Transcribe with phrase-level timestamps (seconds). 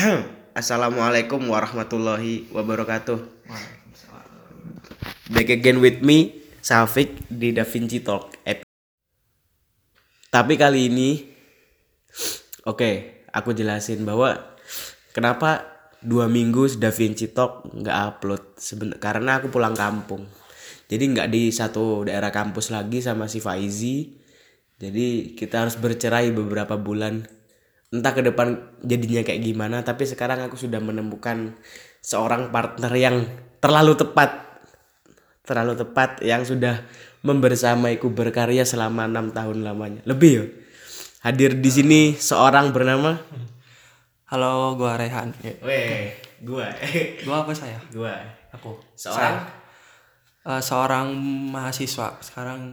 [0.60, 3.20] Assalamualaikum warahmatullahi wabarakatuh.
[5.28, 8.32] Back again with me, Safik di Da Vinci Talk.
[10.30, 11.10] Tapi kali ini,
[12.64, 12.90] oke,
[13.28, 14.56] aku jelasin bahwa
[15.12, 15.68] kenapa
[16.00, 18.42] dua minggu Da Vinci Talk nggak upload.
[18.56, 20.24] Seben karena aku pulang kampung.
[20.88, 24.16] Jadi nggak di satu daerah kampus lagi sama si Faizi.
[24.80, 27.39] Jadi kita harus bercerai beberapa bulan
[27.90, 31.58] entah ke depan jadinya kayak gimana tapi sekarang aku sudah menemukan
[32.00, 33.16] seorang partner yang
[33.58, 34.62] terlalu tepat
[35.42, 36.86] terlalu tepat yang sudah
[37.26, 40.44] membersamaiku berkarya selama enam tahun lamanya lebih ya
[41.26, 43.18] hadir di sini seorang bernama
[44.30, 45.34] Halo, gua Rehan.
[45.42, 46.14] weh
[46.46, 46.70] gua
[47.26, 47.82] Gua apa saya?
[47.90, 48.14] gua
[48.54, 48.78] Aku.
[48.94, 49.42] seorang
[50.40, 51.12] Eh, seorang
[51.52, 52.72] mahasiswa sekarang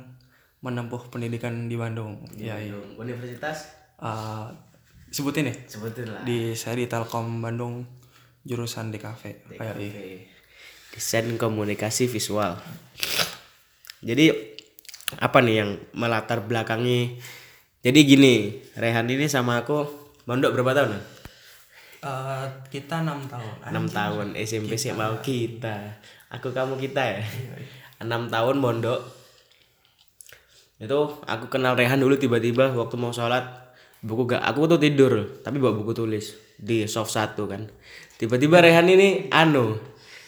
[0.63, 2.23] menempuh pendidikan di Bandung.
[2.39, 2.71] Ya, iya.
[2.95, 4.45] universitas Eh,
[5.11, 5.55] sebutin ya.
[5.67, 7.87] sebutin lah Di saya di Telkom Bandung
[8.47, 9.21] jurusan DKV.
[9.59, 10.23] Kayak iya.
[10.95, 12.55] Desain komunikasi visual.
[14.01, 14.31] Jadi
[15.19, 17.19] apa nih yang melatar belakangi?
[17.83, 18.35] Jadi gini,
[18.75, 19.85] Rehan ini sama aku
[20.25, 20.97] mondok berapa tahun?
[21.97, 23.53] Eh, kita enam tahun.
[23.67, 25.99] 6 tahun SMP sih mau kita.
[26.31, 27.21] Aku kamu kita ya.
[27.99, 29.01] 6 tahun mondok.
[30.77, 33.66] Itu aku kenal Rehan dulu tiba-tiba waktu mau sholat
[33.99, 37.65] buku gak aku tuh tidur tapi bawa buku tulis di soft satu kan.
[38.17, 39.77] Tiba-tiba Rehan ini anu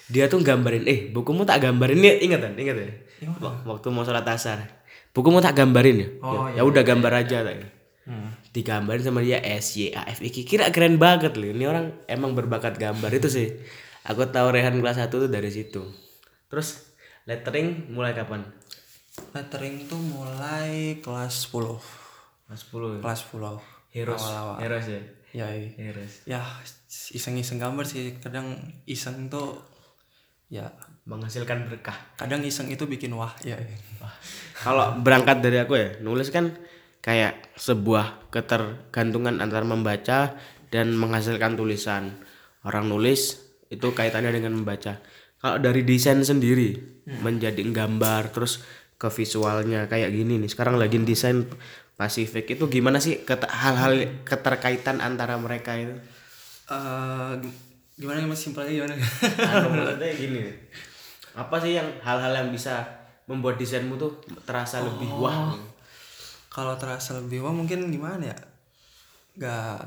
[0.05, 2.53] dia tuh gambarin eh bukumu tak gambarin nih ingat kan?
[2.53, 2.89] Ingat ya?
[3.37, 4.81] Wak- waktu mau sholat asar.
[5.09, 6.07] Bukumu tak gambarin ya?
[6.21, 7.77] Oh, ya, ya udah gambar aja tak
[8.09, 8.33] Hmm.
[8.49, 11.93] digambarin sama dia S Y A F I K kira keren banget loh ini orang
[12.09, 13.53] emang berbakat gambar itu sih.
[14.01, 15.85] Aku tahu Rehan kelas 1 tuh dari situ.
[16.49, 16.89] Terus
[17.25, 18.49] lettering mulai kapan?
[19.29, 21.77] Lettering tuh mulai kelas 10.
[22.49, 23.93] Kelas 10 Kelas 10.
[23.93, 24.21] Heroes.
[24.21, 24.57] Awal-awal.
[24.57, 25.01] Heroes ya?
[25.29, 25.69] Ya, iya.
[25.77, 26.13] Heroes.
[26.25, 26.41] Ya
[26.89, 28.17] iseng-iseng gambar sih.
[28.17, 28.57] Kadang
[28.89, 29.61] iseng tuh
[30.49, 30.73] ya.
[31.05, 31.93] Menghasilkan berkah.
[32.17, 33.77] Kadang iseng itu bikin wah ya, iya.
[34.61, 36.53] kalau berangkat dari aku ya nulis kan
[37.01, 40.37] kayak sebuah ketergantungan antara membaca
[40.69, 42.13] dan menghasilkan tulisan.
[42.61, 43.41] Orang nulis
[43.73, 45.01] itu kaitannya dengan membaca.
[45.41, 46.77] Kalau dari desain sendiri
[47.25, 48.61] menjadi gambar terus
[48.99, 50.51] ke visualnya kayak gini nih.
[50.51, 51.47] Sekarang lagi desain
[51.99, 55.91] Pasifik itu gimana sih ket- hal-hal keterkaitan antara mereka itu?
[56.65, 57.57] Eh, gim-
[57.99, 58.39] gimana mas?
[58.39, 58.95] Simpelnya gimana?
[58.95, 60.39] Anu, maksudnya gini
[61.29, 62.81] apa sih yang hal-hal yang bisa
[63.27, 65.53] membuat desainmu tuh terasa lebih wah?
[66.47, 68.37] Kalau terasa lebih wah mungkin gimana ya?
[69.35, 69.79] Gak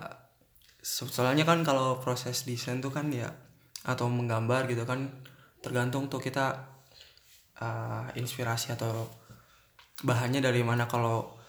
[0.79, 3.33] so- soalnya kan kalau proses desain tuh kan ya
[3.83, 5.09] atau menggambar gitu kan
[5.59, 6.61] tergantung tuh kita
[7.57, 9.09] eh, inspirasi atau
[10.03, 10.85] bahannya dari mana.
[10.85, 11.41] Kalau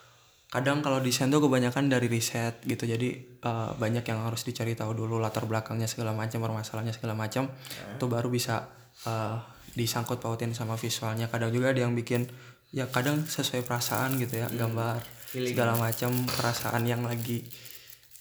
[0.53, 2.86] kadang kalau desain tuh kebanyakan dari riset gitu.
[2.86, 3.09] Jadi
[3.41, 7.50] eh, banyak yang harus dicari tahu dulu latar belakangnya segala macam permasalahannya segala macam.
[7.97, 8.69] Itu baru bisa
[9.09, 9.41] eh,
[9.74, 11.25] disangkut pautin sama visualnya.
[11.25, 12.30] Kadang juga ada yang bikin
[12.69, 15.02] ya kadang sesuai perasaan gitu ya gambar
[15.34, 17.50] segala macam perasaan yang lagi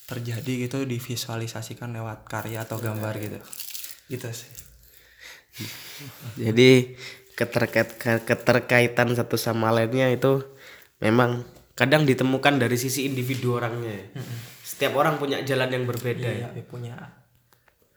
[0.08, 3.38] terjadi gitu divisualisasikan lewat karya atau gambar gitu.
[4.08, 4.52] Gitu sih.
[6.40, 6.96] Jadi
[7.36, 10.40] keterkait keterkaitan satu sama lainnya itu
[10.96, 14.12] memang kadang ditemukan dari sisi individu orangnya.
[14.60, 16.28] Setiap orang punya jalan yang berbeda.
[16.28, 16.94] Iya, dia punya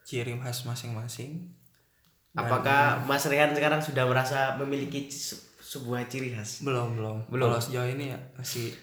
[0.06, 1.52] ciri khas masing-masing.
[2.36, 6.64] Apakah Mas Rehan sekarang sudah merasa memiliki se- sebuah ciri khas?
[6.64, 7.18] Belum, belum.
[7.32, 7.48] Belum.
[7.52, 8.76] Kalau sejauh ini ya masih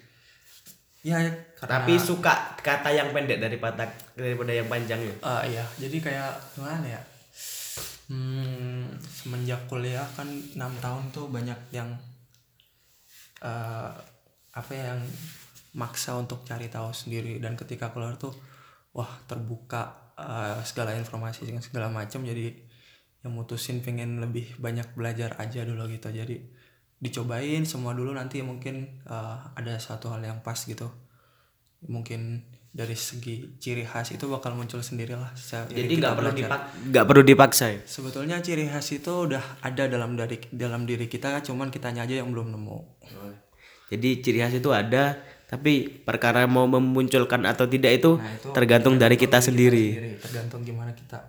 [1.02, 1.18] ya
[1.58, 5.14] karena Tapi suka kata yang pendek daripada daripada yang panjang ya.
[5.20, 7.00] Ah, iya, jadi kayak gimana ya?
[8.06, 11.90] Hmm, semenjak kuliah kan enam tahun tuh banyak yang
[13.42, 13.90] eh
[14.52, 15.02] apa ya, yang
[15.76, 17.40] maksa untuk cari tahu sendiri.
[17.40, 18.32] Dan ketika keluar tuh
[18.92, 22.22] wah terbuka eh, segala informasi dengan segala macam.
[22.22, 22.52] Jadi
[23.22, 26.12] yang mutusin pengen lebih banyak belajar aja dulu gitu.
[26.12, 26.36] Jadi
[27.00, 28.12] dicobain semua dulu.
[28.12, 30.88] Nanti mungkin eh, ada satu hal yang pas gitu.
[31.82, 36.60] Mungkin dari segi ciri khas itu bakal muncul sendirilah seiring Jadi kita nggak perlu dipak
[36.88, 37.80] nggak perlu dipaksa ya.
[37.84, 42.32] sebetulnya ciri khas itu udah ada dalam dari dalam diri kita cuman kitanya aja yang
[42.32, 42.78] belum nemu
[43.92, 48.96] Jadi ciri khas itu ada, tapi perkara mau memunculkan atau tidak itu, Nah, itu tergantung
[48.96, 49.86] dari kita dari sendiri.
[50.18, 51.20] tergantung gimana kita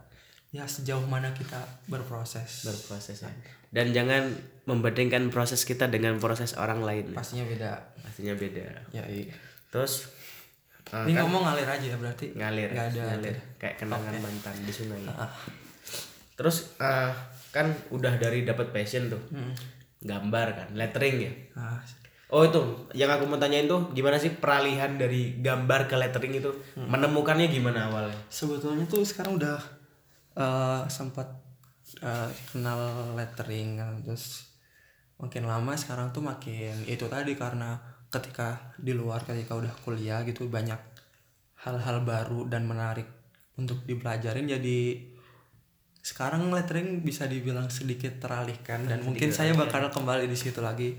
[0.49, 1.57] ya sejauh mana kita
[1.87, 3.31] berproses berproses ya.
[3.67, 4.29] Dan jangan
[4.63, 7.09] membandingkan proses kita dengan proses orang lain.
[7.11, 8.61] pastinya beda Pastinya beda.
[8.91, 9.33] ya iya
[9.67, 10.13] Terus
[10.87, 14.55] eh, ini kan ngomong ngalir aja ya berarti ngalir, nggak ada ngalir kayak kenangan mantan
[14.61, 15.01] di sungai.
[15.11, 15.33] Ah.
[16.33, 17.11] Terus eh,
[17.49, 19.57] kan udah dari dapat passion tuh, Hmm.
[19.99, 21.33] gambar kan, lettering ya.
[21.53, 21.81] nah,
[22.33, 22.61] Oh itu.
[22.97, 26.49] Yang aku mau tanyain tuh gimana sih peralihan dari gambar ke lettering itu?
[26.73, 28.17] Menemukannya gimana awalnya?
[28.25, 29.61] sebetulnya tuh sekarang udah
[30.33, 31.29] eh, sempat
[32.01, 34.49] eh, kenal lettering terus
[35.21, 37.77] makin lama sekarang tuh makin itu tadi karena
[38.09, 40.77] ketika di luar ketika udah kuliah gitu banyak
[41.63, 43.05] hal-hal baru dan menarik
[43.61, 44.49] untuk dipelajarin.
[44.49, 45.09] Jadi
[46.03, 50.97] sekarang lettering bisa dibilang sedikit teralihkan dan mungkin saya bakal kembali di situ lagi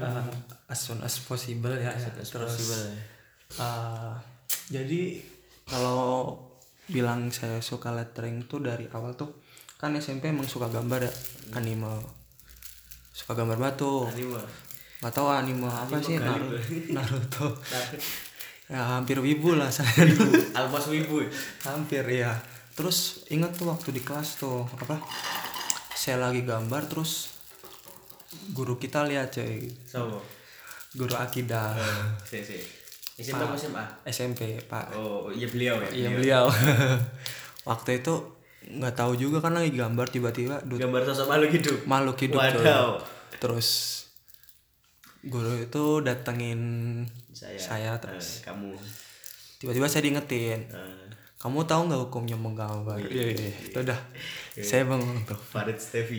[0.00, 0.24] uh,
[0.70, 2.10] as soon as possible ya, ya.
[2.24, 2.54] terus
[3.60, 4.16] uh,
[4.72, 5.20] jadi
[5.68, 6.36] kalau
[6.88, 9.44] bilang saya suka lettering tuh dari awal tuh
[9.80, 11.12] kan SMP emang suka gambar ya.
[11.56, 12.00] Anime.
[13.12, 14.08] Suka gambar batu.
[15.04, 16.56] Nggak tahu anime apa sih Naruto,
[16.96, 17.46] Naruto.
[18.64, 20.08] ya hampir wibu lah saya
[20.56, 21.20] Almas Wibu.
[21.68, 22.32] hampir ya.
[22.72, 24.96] Terus inget tuh waktu di kelas tuh apa?
[25.92, 27.33] Saya lagi gambar terus
[28.50, 30.18] guru kita lihat cuy Sama.
[30.92, 31.74] guru akidah
[32.22, 32.58] Si si.
[33.16, 33.84] SMP apa SMA?
[34.04, 35.88] SMP pak Oh iya beliau ya.
[35.90, 36.44] iya beliau
[37.68, 38.14] waktu itu
[38.64, 41.78] nggak tahu juga kan lagi gambar tiba-tiba Gambar sosok makhluk hidup.
[41.84, 42.48] makhluk hidup cuy.
[42.58, 42.88] Wadaw.
[43.36, 43.68] terus
[45.22, 46.60] guru itu datengin
[47.30, 47.56] Saya.
[47.56, 48.72] saya terus Eh, kamu.
[49.58, 51.04] tiba-tiba saya diingetin Eh,
[51.44, 52.96] kamu tahu nggak hukumnya menggambar?
[53.04, 53.52] Iya iya.
[53.68, 54.00] Itu udah.
[54.64, 55.36] Saya bangun tuh.
[55.36, 56.16] Farid Stevi.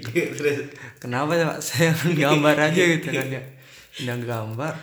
[1.01, 1.59] Kenapa ya Pak?
[1.65, 3.41] saya gambar aja gitu kan ya.
[4.05, 4.73] Udah gambar.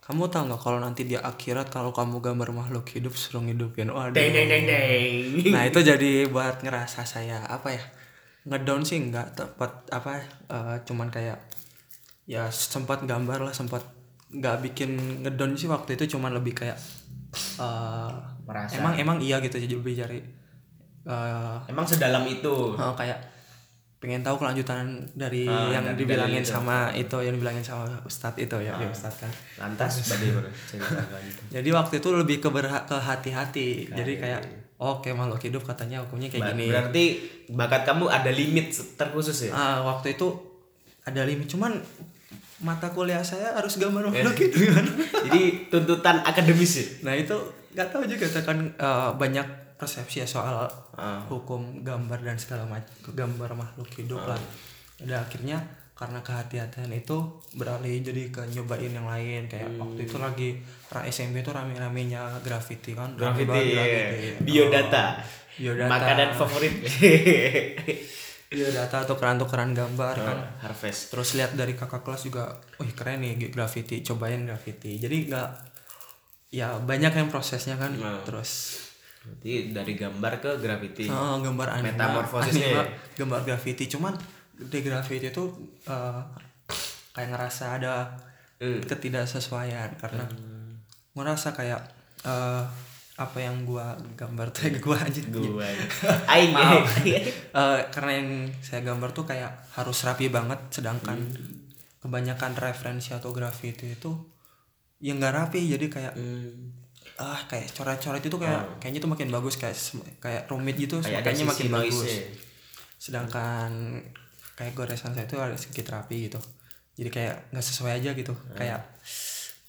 [0.00, 4.16] Kamu tahu nggak kalau nanti di akhirat kalau kamu gambar makhluk hidup suruh ngidupin waduh.
[4.16, 5.52] Deng deng deng deng.
[5.52, 7.84] nah itu jadi buat ngerasa saya apa ya
[8.48, 11.40] ngedown sih nggak tepat apa eh, cuman kayak
[12.28, 13.80] ya sempat gambar lah sempat
[14.28, 16.76] nggak bikin ngedown sih waktu itu cuman lebih kayak
[17.56, 18.76] eh, Merasa.
[18.76, 20.20] emang emang iya gitu jadi lebih cari
[21.02, 22.72] eh, Emang sedalam itu.
[22.72, 23.18] Oh, kayak
[23.96, 26.52] pengen tahu kelanjutan dari Ah, yang dari- dibilangin dari itu.
[26.52, 29.32] sama itu yang dibilangin sama Ustadz itu ya, ya Ustadz kan.
[29.58, 31.42] Lantas bagaimana ceritakan itu?
[31.50, 33.68] Jadi waktu itu lebih ke berha- ke hati-hati.
[33.90, 34.40] Jadi kayak
[34.76, 36.68] oke makhluk hidup katanya hukumnya kayak gini.
[36.68, 37.04] Berarti
[37.50, 39.52] bakat kamu ada limit terkhusus ya?
[39.52, 40.28] Ah, waktu itu
[41.02, 41.72] ada limit cuman
[42.60, 44.20] mata kuliah saya harus gambar Eh.
[44.20, 44.86] makhluk hidup kan.
[45.26, 46.84] Jadi tuntutan akademis ya?
[47.02, 47.36] Nah itu
[47.74, 51.18] nggak tahu juga kan eh, banyak persepsi ya soal Ah.
[51.26, 54.38] hukum gambar dan segala macam gambar makhluk hidup lah.
[54.96, 55.58] Ada akhirnya
[55.92, 57.18] karena kehati-hatian itu
[57.52, 60.48] beralih jadi ke nyobain yang lain kayak waktu itu lagi
[60.88, 63.82] ra SMP itu rame-ramenya graffiti kan Rame Graffiti, banget ya.
[63.84, 64.28] graffiti.
[64.44, 65.04] biodata.
[65.04, 65.14] Oh,
[65.56, 66.72] biodata Makanan favorit.
[68.46, 71.10] biodata atau tukeran-tukeran gambar kan Harvest.
[71.10, 75.48] terus lihat dari kakak kelas juga wih keren nih graffiti cobain graffiti jadi nggak
[76.54, 78.22] ya banyak yang prosesnya kan Nah.
[78.22, 78.78] terus
[79.20, 81.08] Berarti dari gambar ke graffiti.
[81.08, 82.84] Oh, gambar anime, Metamorfosisnya anime, ya?
[83.16, 84.12] gambar graffiti cuman
[84.54, 85.44] di graffiti itu
[85.84, 86.20] eh,
[87.10, 87.94] kayak ngerasa ada
[88.54, 88.78] Hmm.
[88.80, 90.24] ketidaksesuaian karena
[91.12, 91.80] ngerasa kayak
[92.22, 92.62] eh,
[93.14, 95.66] apa yang gua gambar tuh gua aja Gua.
[96.32, 96.52] Aing.
[96.52, 96.86] Maaf.
[97.02, 97.24] Eh,
[97.88, 98.28] karena yang
[98.58, 101.18] saya gambar tuh kayak harus rapi banget sedangkan
[101.98, 104.12] kebanyakan referensi atau graffiti itu
[105.04, 106.72] yang nggak rapi jadi kayak Hmm.
[107.14, 109.76] ah kayak coret-coret itu kayak kayaknya tuh makin bagus kayak
[110.18, 112.10] kayak rumit gitu Kayak makanya makin bagus.
[112.98, 113.70] sedangkan
[114.56, 116.40] kayak goresan saya itu ada sedikit rapi gitu.
[116.94, 118.34] Jadi kayak nggak sesuai aja gitu.
[118.56, 118.82] Kayak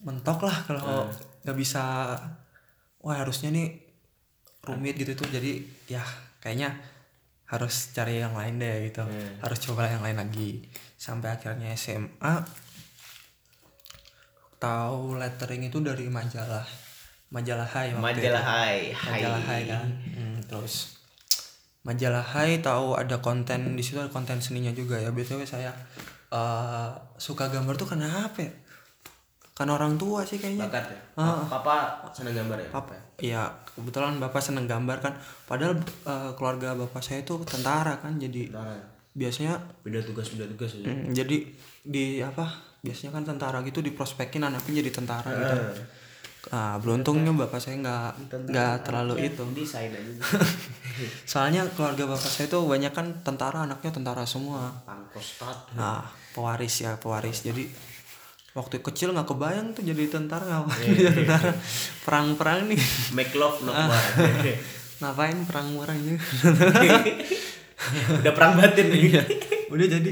[0.02, 1.10] mentok lah kalau
[1.44, 2.16] nggak bisa
[3.02, 3.78] wah harusnya nih
[4.64, 5.28] rumit gitu tuh.
[5.28, 6.02] Jadi ya
[6.40, 6.74] kayaknya
[7.46, 9.06] harus cari yang lain deh gitu.
[9.38, 10.66] Harus coba yang lain lagi.
[10.98, 12.42] Sampai akhirnya SMA
[14.58, 16.64] tahu lettering itu dari majalah
[17.28, 18.50] majalah Hai waktu Majalah itu.
[18.50, 18.80] Hai.
[19.12, 20.96] Majalah Hai kan Hmm, terus
[21.82, 25.70] majalah Hai tahu ada konten di situ ada konten seninya juga ya btw saya
[26.30, 28.52] eh, suka gambar tuh kenapa ya
[29.52, 31.00] kan orang tua sih kayaknya Bakat ya?
[31.16, 31.40] Ah.
[31.48, 32.70] Papa senang gambar ya?
[32.70, 35.14] Papa iya kebetulan bapak seneng gambar kan
[35.46, 38.76] padahal eh, keluarga bapak saya itu tentara kan jadi Nah,
[39.12, 40.84] biasanya beda tugas beda tugas ya.
[40.86, 41.38] mm, jadi
[41.82, 42.52] di apa
[42.86, 45.58] biasanya kan tentara gitu diprospekin anaknya jadi tentara gitu.
[46.48, 48.10] Ah beruntungnya bapak saya nggak
[48.46, 49.42] nggak terlalu itu.
[49.52, 50.14] Desain aja.
[51.32, 54.70] soalnya keluarga bapak saya itu banyak kan tentara anaknya tentara semua.
[55.74, 57.42] Nah pewaris ya pewaris.
[57.42, 57.66] Jadi
[58.54, 60.46] waktu kecil nggak kebayang tuh jadi tentara.
[60.46, 61.52] Ngapain Iya, jadi tentara.
[62.06, 62.82] Perang-perang nih.
[63.12, 63.90] Make love not Ah.
[63.90, 64.06] war.
[65.02, 66.00] ngapain perang-perang
[68.22, 69.12] Udah perang batin nih.
[69.68, 70.12] udah jadi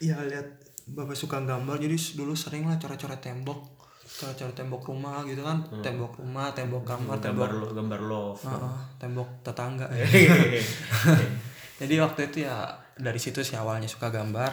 [0.00, 5.40] ya lihat bapak suka gambar jadi dulu sering lah coret-coret tembok coret-coret tembok rumah gitu
[5.40, 5.64] kan.
[5.80, 8.40] Tembok rumah tembok kamar tembok gambar lo, gambar love.
[8.44, 9.86] Heeh, tembok tetangga.
[11.80, 14.52] Jadi waktu itu ya dari situ sih awalnya suka gambar.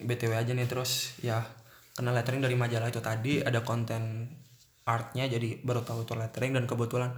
[0.00, 1.44] Btw aja nih terus ya
[1.92, 4.32] kenal lettering dari majalah itu tadi ada konten
[4.88, 7.12] artnya jadi baru tahu itu lettering dan kebetulan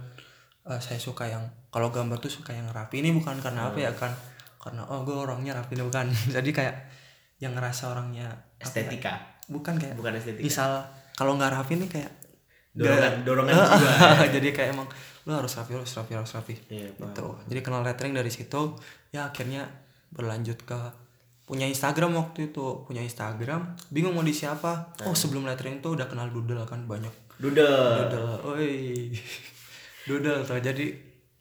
[0.67, 2.99] eh, saya suka yang kalau gambar tuh suka yang rapi.
[2.99, 4.11] Ini bukan karena apa ya kan
[4.59, 5.79] karena oh gue orangnya rapi.
[5.79, 6.11] Bukan.
[6.35, 6.75] Jadi kayak
[7.43, 9.13] yang ngerasa orangnya apa ya, estetika.
[9.45, 10.39] Bukan kayak bukan estetika.
[10.41, 10.71] misal
[11.13, 12.11] kalau nggak rapi nih kayak
[12.71, 13.93] dorongan dorongan Heeh, jiwa
[14.39, 14.87] jadi kayak emang
[15.23, 17.11] lu harus rapi harus rapi harus rapi Iya, paham.
[17.11, 17.27] gitu.
[17.47, 18.75] Jadi kenal lettering dari situ
[19.09, 19.67] ya akhirnya
[20.09, 20.79] berlanjut ke
[21.43, 22.83] punya Instagram waktu itu.
[22.83, 24.95] Punya Instagram bingung mau di siapa.
[24.95, 25.05] Nah.
[25.05, 27.11] oh sebelum lettering tuh udah kenal doodle kan banyak.
[27.35, 28.07] Doodle.
[28.09, 28.35] Doodle.
[28.51, 28.71] Oi
[30.07, 30.59] doodle tuh.
[30.59, 30.85] Jadi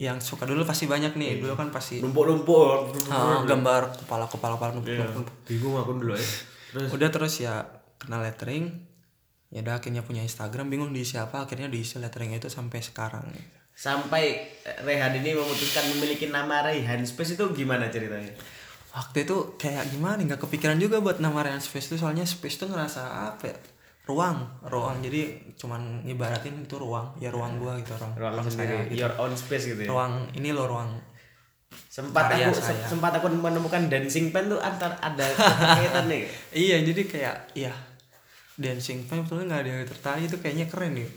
[0.03, 1.39] yang suka dulu pasti banyak nih.
[1.39, 5.07] Dulu kan pasti numpuk numpuk ah, gambar kepala kepala kepala numpuk, Iya.
[5.07, 5.37] numpuk, numpuk.
[5.47, 6.29] bingung aku dulu ya.
[6.75, 6.89] Terus?
[6.91, 7.55] Udah terus ya
[8.03, 8.67] kenal lettering.
[9.55, 10.67] Ya udah akhirnya punya Instagram.
[10.67, 13.31] Bingung diisi apa akhirnya diisi letteringnya itu sampai sekarang.
[13.73, 14.25] Sampai
[14.67, 18.35] eh, Rehan ini memutuskan memiliki nama Rehan Space itu gimana ceritanya?
[18.93, 20.21] Waktu itu kayak gimana?
[20.21, 21.97] Nggak kepikiran juga buat nama Ryan Space itu.
[21.97, 23.01] Soalnya Space tuh ngerasa
[23.33, 23.57] apa ya
[24.03, 24.99] ruang ruang.
[24.99, 27.15] Jadi cuman ngibaratin itu ruang.
[27.23, 29.01] Ya ruang gua gitu ruang ruang ruang sendiri saya gitu.
[29.07, 29.89] your own space gitu ya?
[29.91, 30.91] Ruang ini loh ruang
[31.89, 32.85] sempat Karya aku saya.
[32.85, 35.25] sempat aku menemukan dancing pen tuh antar ada
[35.81, 37.73] kaitannya iya jadi kayak ya
[38.61, 40.23] dancing pen sebetulnya nggak ada yang tertarik.
[40.29, 41.09] Itu kayaknya keren nih.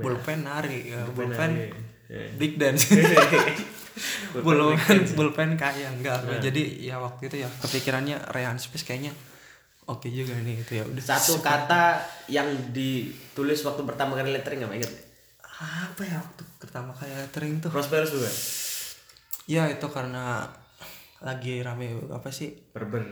[0.00, 0.78] Bullpen nari.
[0.94, 1.50] Ya, bullpen
[2.38, 2.88] big dance.
[4.32, 6.20] Bullpen bullpen kayak enggak.
[6.38, 9.12] Jadi ya waktu itu ya kepikirannya Ryan Space kayaknya
[9.88, 10.84] oke juga nih itu ya.
[10.84, 14.78] Udah satu kata yang ditulis waktu pertama kali lettering nggak?
[14.78, 14.92] Inget
[15.58, 17.72] apa ya waktu pertama kali lettering tuh?
[17.72, 18.30] Prosperous juga
[19.48, 20.44] ya itu karena
[21.24, 22.52] lagi rame apa sih?
[22.76, 23.02] Berber.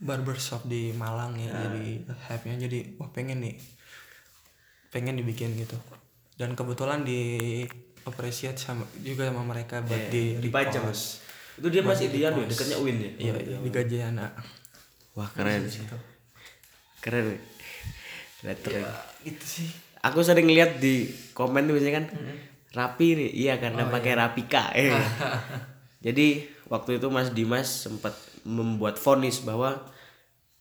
[0.00, 2.56] Barbershop di Malang ya jadi hype-nya.
[2.70, 3.56] Jadi wah pengen nih.
[4.88, 5.76] Pengen dibikin gitu.
[6.38, 7.62] Dan kebetulan di
[8.04, 10.92] appreciate sama juga sama mereka buat di dipajang
[11.54, 13.10] itu dia masih dia ya dekatnya Win ya?
[13.14, 13.58] Iya.
[13.62, 14.26] di Gajayana
[15.14, 15.82] wah keren sih.
[17.00, 17.38] keren.
[18.44, 18.84] Lettering
[19.24, 19.68] itu sih.
[20.04, 22.06] Aku sering lihat di komen tuh biasanya kan
[22.76, 23.30] rapi nih.
[23.32, 24.92] Iya karena pakai rapika eh
[26.04, 28.12] jadi waktu itu Mas Dimas sempat
[28.44, 29.80] membuat vonis bahwa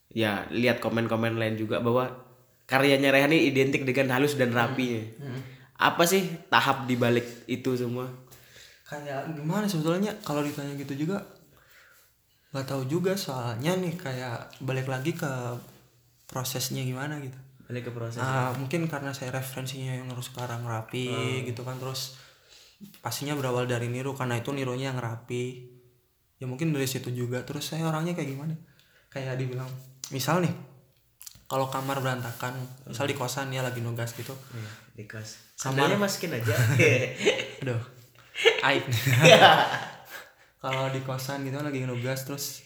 [0.07, 2.07] ya lihat komen-komen lain juga bahwa
[2.63, 5.03] karyanya Rehan ini identik dengan halus dan rapinya
[5.83, 8.07] apa sih tahap di balik itu semua?
[8.87, 10.15] Kayak gimana sebetulnya?
[10.23, 11.19] Kalau ditanya gitu juga
[12.53, 15.57] nggak tahu juga soalnya nih kayak balik lagi ke
[16.29, 17.35] prosesnya gimana gitu.
[17.65, 18.21] Balik ke proses.
[18.21, 22.21] Ah, mungkin karena saya referensinya yang harus sekarang rapi gitu kan terus
[23.01, 25.65] pastinya berawal dari niru karena itu nirunya yang rapi.
[26.37, 27.41] Ya mungkin dari situ juga.
[27.41, 28.53] Terus saya orangnya kayak gimana?
[29.09, 29.69] Kayak dibilang
[30.13, 30.53] misal nih
[31.49, 32.53] kalau kamar berantakan
[32.85, 34.33] misal di kosan ya lagi nugas gitu.
[34.53, 35.89] Iya, di kos Kamar.
[35.89, 36.53] sandalnya masukin aja.
[37.65, 37.81] Aduh.
[38.65, 38.81] Aib
[40.63, 42.63] kalau di kosan gitu kan lagi nugas terus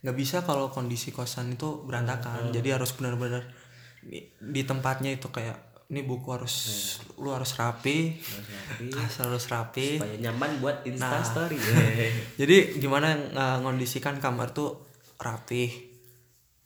[0.00, 2.52] nggak bisa kalau kondisi kosan itu berantakan.
[2.52, 3.48] Jadi harus benar-benar
[4.00, 5.56] di, di tempatnya itu kayak
[5.90, 6.54] ini buku harus
[7.18, 8.20] lu harus rapi
[8.92, 9.98] kasur harus rapi.
[9.98, 11.24] Supaya nyaman buat insta Nah.
[11.24, 11.56] story.
[12.40, 15.90] Jadi gimana uh, ngondisikan kamar tuh rapi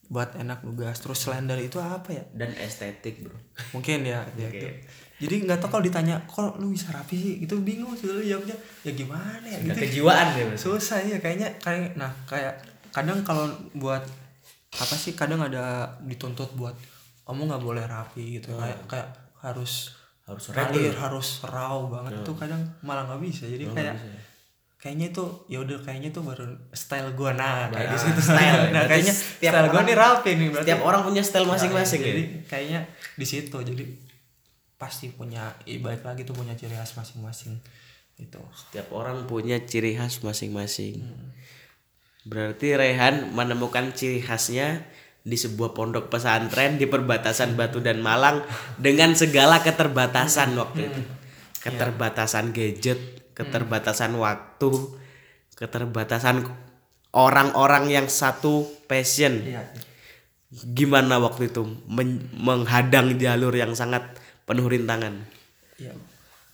[0.06, 1.00] buat enak nugas.
[1.00, 2.24] Terus selain dari itu apa ya?
[2.30, 3.34] Dan estetik bro.
[3.72, 4.68] Mungkin ya, ya itu.
[5.24, 7.34] Jadi nggak tahu kalau ditanya kok lu bisa rapi sih?
[7.40, 9.58] Itu bingung sih jawabnya ya gimana ya?
[9.58, 9.78] Gitu.
[9.80, 12.52] kejiwaan ya susah ya kayaknya kayak nah kayak
[12.90, 14.04] kadang kalau buat
[14.70, 16.74] apa sih kadang ada dituntut buat
[17.24, 18.52] kamu nggak boleh rapi gitu.
[18.52, 19.08] Kayak kayak
[19.40, 23.44] harus harus ralir harus raw banget itu kadang malah nggak bisa.
[23.44, 23.96] Jadi kayak
[24.76, 28.68] kayaknya itu ya udah kayaknya tuh baru style gua nah kayak di situ style.
[28.76, 30.66] nah kayaknya setiap style gua orang- nih rapi nih berarti.
[30.68, 32.12] tiap orang punya style masing-masing Nah, ya.
[32.12, 32.80] jadi kayaknya
[33.16, 33.84] di situ jadi
[34.84, 37.56] pasti punya balik lagi tuh punya ciri khas masing-masing
[38.20, 41.02] itu Setiap orang punya ciri khas masing-masing.
[42.24, 44.86] Berarti Rehan menemukan ciri khasnya
[45.24, 48.44] di sebuah pondok pesantren di perbatasan Batu dan Malang
[48.76, 51.02] dengan segala keterbatasan waktu itu.
[51.64, 53.00] Keterbatasan gadget,
[53.32, 54.70] keterbatasan waktu,
[55.56, 56.44] keterbatasan
[57.12, 59.44] orang-orang yang satu passion.
[59.44, 59.64] iya.
[60.54, 64.06] Gimana waktu itu men- menghadang jalur yang sangat
[64.44, 65.14] penuh rintangan?
[65.80, 65.90] iya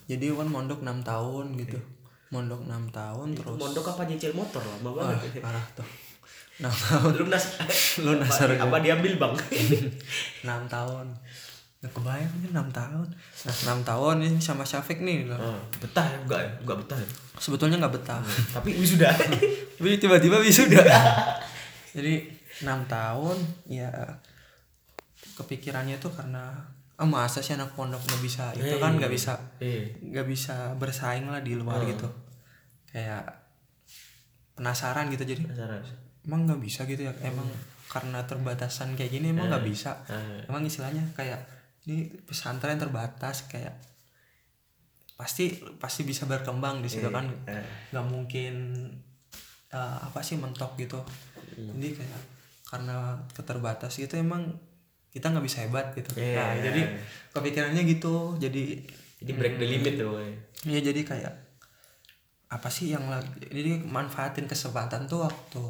[0.07, 1.79] jadi kan mondok 6 tahun gitu
[2.31, 5.43] mondok 6 tahun terus Mondok apa nyicil motor lama Wah, banget.
[5.43, 5.87] parah tuh
[6.63, 7.45] 6 tahun Lunas.
[8.05, 8.63] Lunas apa, harga.
[8.69, 9.35] apa diambil bang?
[10.47, 11.07] 6 tahun
[11.81, 13.09] Nggak kebayang aja 6 tahun
[13.49, 15.41] Nah 6 tahun ini sama Syafiq nih loh.
[15.41, 16.19] Oh, betah ya?
[16.21, 16.51] Enggak ya?
[16.61, 17.09] Enggak betah ya?
[17.41, 18.21] Sebetulnya nggak betah
[18.53, 19.09] Tapi wisuda.
[19.81, 20.85] Tapi tiba-tiba wisuda
[21.97, 22.29] Jadi
[22.61, 23.89] 6 tahun ya
[25.41, 26.53] kepikirannya tuh karena
[27.01, 29.89] ah masa sih anak pondok nggak bisa itu kan nggak bisa Iya.
[29.97, 32.05] nggak bisa bersaing lah di luar gitu.
[32.87, 33.25] Kayak
[34.53, 35.81] penasaran gitu jadi Penasaran.
[36.23, 37.13] emang nggak bisa gitu ya?
[37.23, 37.49] Emang
[37.89, 40.05] karena terbatasan kayak gini emang nggak bisa?
[40.45, 41.41] Emang istilahnya kayak
[41.85, 43.73] ini pesantren terbatas kayak
[45.17, 47.29] pasti pasti bisa berkembang di situ kan.
[47.47, 47.65] eh.
[47.93, 48.55] nggak mungkin
[49.69, 51.01] eh, apa sih mentok gitu.
[51.57, 52.23] Jadi kayak
[52.69, 52.97] karena
[53.33, 54.53] keterbatas gitu emang
[55.11, 56.35] kita nggak bisa hebat gitu Iya.
[56.35, 56.81] nah jadi
[57.31, 58.63] kepikirannya gitu jadi
[59.19, 60.17] Jadi break the limit tuh.
[60.17, 60.33] woy.
[60.65, 61.35] Iya jadi kayak
[62.49, 65.61] apa sih yang lagi jadi manfaatin kesempatan tuh waktu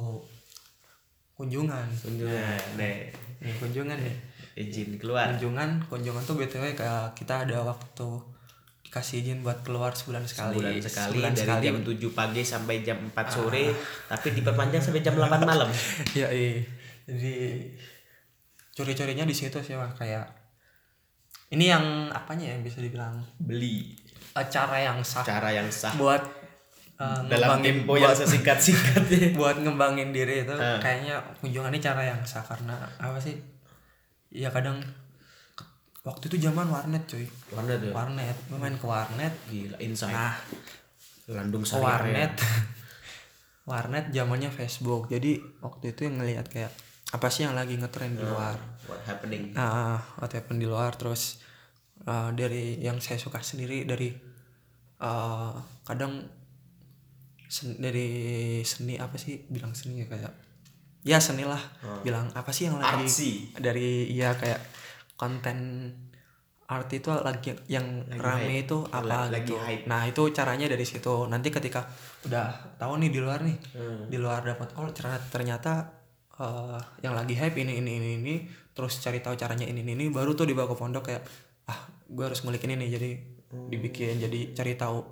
[1.34, 4.16] kunjungan Kunjungan, nih, nih kunjungan nih
[4.56, 5.28] izin keluar.
[5.30, 8.06] kunjungan kunjungan tuh btw kayak kita ada waktu
[8.82, 11.64] dikasih izin buat keluar sebulan sekali Bulan sekali Sebulan dari sekali.
[11.64, 13.64] jam 7 pagi sampai jam 4 sore,
[14.06, 15.70] tapi diperpanjang sampai jam 8 malam.
[16.18, 16.60] ya iya
[17.04, 17.34] jadi
[18.70, 19.90] curi-curinya di situ sih Wah.
[19.92, 20.26] kayak
[21.50, 23.18] ini yang apanya yang bisa dibilang?
[23.36, 23.98] Beli.
[24.30, 25.90] Eh, cara yang sah cara yang sah.
[25.94, 26.22] buat
[26.96, 29.34] eh, dalam tempo yang buat- sesingkat-singkatnya.
[29.40, 30.78] buat ngembangin diri itu Ah.
[30.78, 32.40] kayaknya kunjungan ini cara yang sah.
[32.40, 33.34] Karena apa sih?
[34.30, 34.78] Ya kadang
[36.00, 37.26] waktu itu zaman warnet cuy.
[37.50, 37.90] Warna tuh.
[37.90, 38.36] warnet.
[38.48, 39.34] Main ke warnet.
[39.46, 40.14] Gila insight.
[40.14, 40.38] nah
[41.26, 42.34] Landung Sari warnet.
[43.62, 45.06] Warnet zamannya Facebook.
[45.06, 46.72] Jadi waktu itu yang ngelihat kayak
[47.10, 48.54] apa sih yang lagi ngetren di luar
[48.86, 49.50] What happening?
[49.54, 51.42] ah what happened di luar terus
[52.04, 54.14] uh, dari yang saya suka sendiri dari
[54.98, 55.52] uh,
[55.82, 56.22] kadang
[57.46, 58.08] sen- dari
[58.62, 60.32] seni apa sih bilang seni ya kayak
[61.02, 61.58] ya seni lah
[62.00, 63.30] bilang apa sih yang lagi Artsy.
[63.56, 64.60] dari ya kayak
[65.16, 65.90] konten
[66.66, 67.82] art itu lagi yang
[68.14, 69.84] rame itu apa lagi gitu hype.
[69.84, 71.82] nah itu caranya dari situ nanti ketika
[72.22, 74.06] udah tahu nih di luar nih Hmm.
[74.06, 74.86] di luar dapat oh
[75.26, 75.98] ternyata
[76.40, 78.34] eh, yang lagi hype ini ini ini ini
[78.72, 81.22] terus cari tahu caranya ini ini, ini baru tuh dibawa ke pondok kayak
[81.68, 81.78] ah
[82.08, 83.10] gue harus ngulik ini nih jadi
[83.70, 85.04] dibikin jadi cari tahu.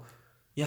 [0.57, 0.67] Ya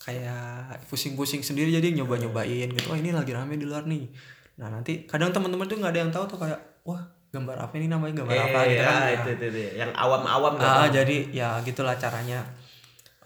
[0.00, 2.86] kayak pusing-pusing sendiri jadi nyoba-nyobain gitu.
[2.88, 4.08] Oh ini lagi rame di luar nih.
[4.56, 7.86] Nah nanti kadang teman-teman tuh nggak ada yang tahu tuh kayak wah gambar apa ini
[7.86, 8.96] namanya gambar apa gitu kan.
[8.96, 9.60] ah, itu, itu, itu.
[9.76, 12.42] Yang awam-awam Ah, jadi ya gitulah caranya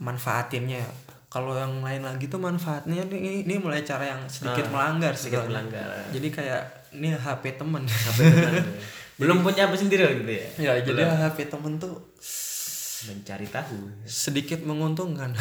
[0.02, 0.82] manfaatinnya.
[1.34, 5.26] Kalau yang lain lagi tuh manfaatnya ini, ini mulai cara yang sedikit melanggar sih.
[5.26, 5.90] sedikit kalau- melanggar.
[6.14, 6.62] Jadi kayak
[6.94, 7.82] ini HP temen.
[9.18, 10.46] Belum punya apa sendiri gitu ya.
[10.62, 12.14] ya jadi HP temen tuh
[13.04, 13.90] Mencari tahu.
[14.06, 15.34] sedikit menguntungkan.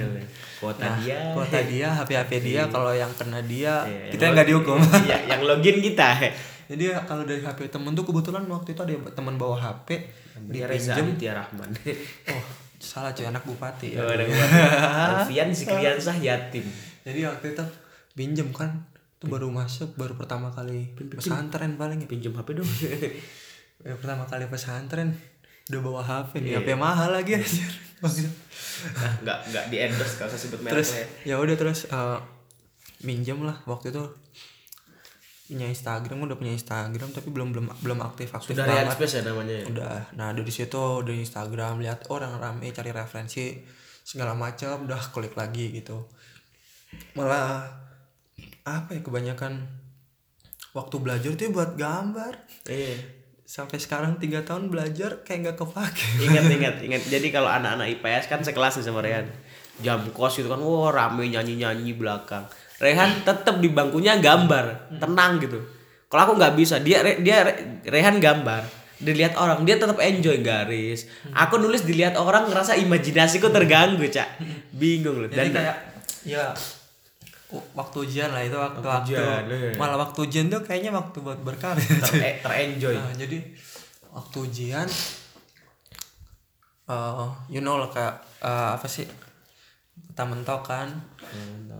[0.64, 1.36] Kuota dia.
[1.36, 4.80] Kuota dia, HP HP dia, kalau yang kena dia Iya, kita nggak dihukum.
[5.06, 6.24] Iya, yang login kita.
[6.64, 10.08] jadi ya kalau dari HP temen tuh kebetulan waktu itu ada temen bawa HP
[10.48, 11.68] Dia Reza Rahman.
[12.32, 13.96] Oh salah cuy anak bupati.
[13.96, 14.46] Oh, ada gua.
[15.24, 16.68] Alfian Zikriansah yatim.
[17.02, 17.64] Jadi waktu itu
[18.12, 18.84] pinjem kan
[19.16, 22.08] itu baru masuk baru pertama kali pesantren paling ya.
[22.08, 22.68] Pinjam HP dong.
[23.84, 25.12] Ya, pertama kali pesantren
[25.68, 26.58] udah bawa HP nih Iya.
[26.62, 27.68] HP mahal lagi anjir.
[28.84, 31.06] Nah, enggak enggak di endorse kalau saya sebut merek terus ya.
[31.24, 32.18] ya udah terus eh,
[33.00, 34.04] minjem lah waktu itu
[35.44, 38.96] punya Instagram udah punya Instagram tapi belum belum belum aktif aktif Sudah banget.
[38.96, 39.54] space ya namanya.
[39.54, 39.64] ya?
[39.68, 43.60] udah nah dari situ dari Instagram lihat orang rame cari referensi
[44.00, 46.08] segala macam udah klik lagi gitu
[47.12, 47.68] malah
[48.62, 49.60] apa ya kebanyakan
[50.72, 52.96] waktu belajar tuh buat gambar Iya.
[53.44, 57.02] sampai sekarang tiga tahun belajar kayak nggak kepake Ingat ingat ingat.
[57.04, 59.28] Jadi kalau anak-anak IPS kan sekelas nih sama Rehan.
[59.76, 62.48] Jam kos itu kan wah rame nyanyi-nyanyi belakang.
[62.82, 65.62] Rehan tetap di bangkunya gambar, tenang gitu.
[66.10, 68.66] Kalau aku nggak bisa, dia dia Re- Rehan gambar,
[69.02, 71.06] dilihat orang, dia tetap enjoy garis.
[71.34, 74.42] Aku nulis dilihat orang ngerasa imajinasiku terganggu, Cak.
[74.74, 75.28] Bingung loh.
[75.30, 75.76] jadi Dan kayak
[76.24, 76.44] ya
[77.74, 79.72] waktu ujian lah itu waktu Waktu waktu ujian, iya.
[79.78, 82.94] malah waktu ujian tuh kayaknya waktu buat berkarya ter terenjoy.
[82.98, 83.38] Nah, jadi
[84.10, 84.88] waktu ujian
[86.84, 89.06] eh you know lah kayak eh, apa sih
[90.14, 90.86] kita mentok kan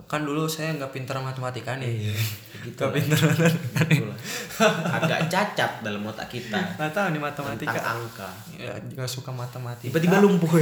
[0.04, 2.10] kan dulu saya nggak pintar matematika nih
[2.64, 2.96] Gitu nggak lah.
[2.96, 4.14] pintar matematika.
[4.96, 6.58] Agak cacat dalam otak kita.
[6.74, 8.30] nggak tahu nih matematika Tentang angka.
[8.54, 10.50] ya nggak suka matematika Tiba-tiba lumpuh.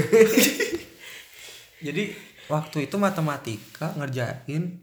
[1.80, 2.02] jadi
[2.46, 4.82] waktu itu matematika ngerjain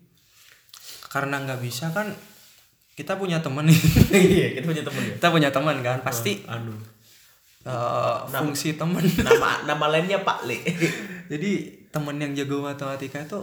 [1.05, 2.09] karena nggak bisa kan
[2.93, 3.79] kita punya temen nih
[4.11, 5.13] Iya, kita punya temen ya.
[5.15, 6.73] kita punya teman kan pasti Anu.
[7.61, 10.57] eh, fungsi temen Nama nama lainnya Pak Le.
[11.27, 11.51] jadi
[11.89, 13.39] temen yang jago matematika itu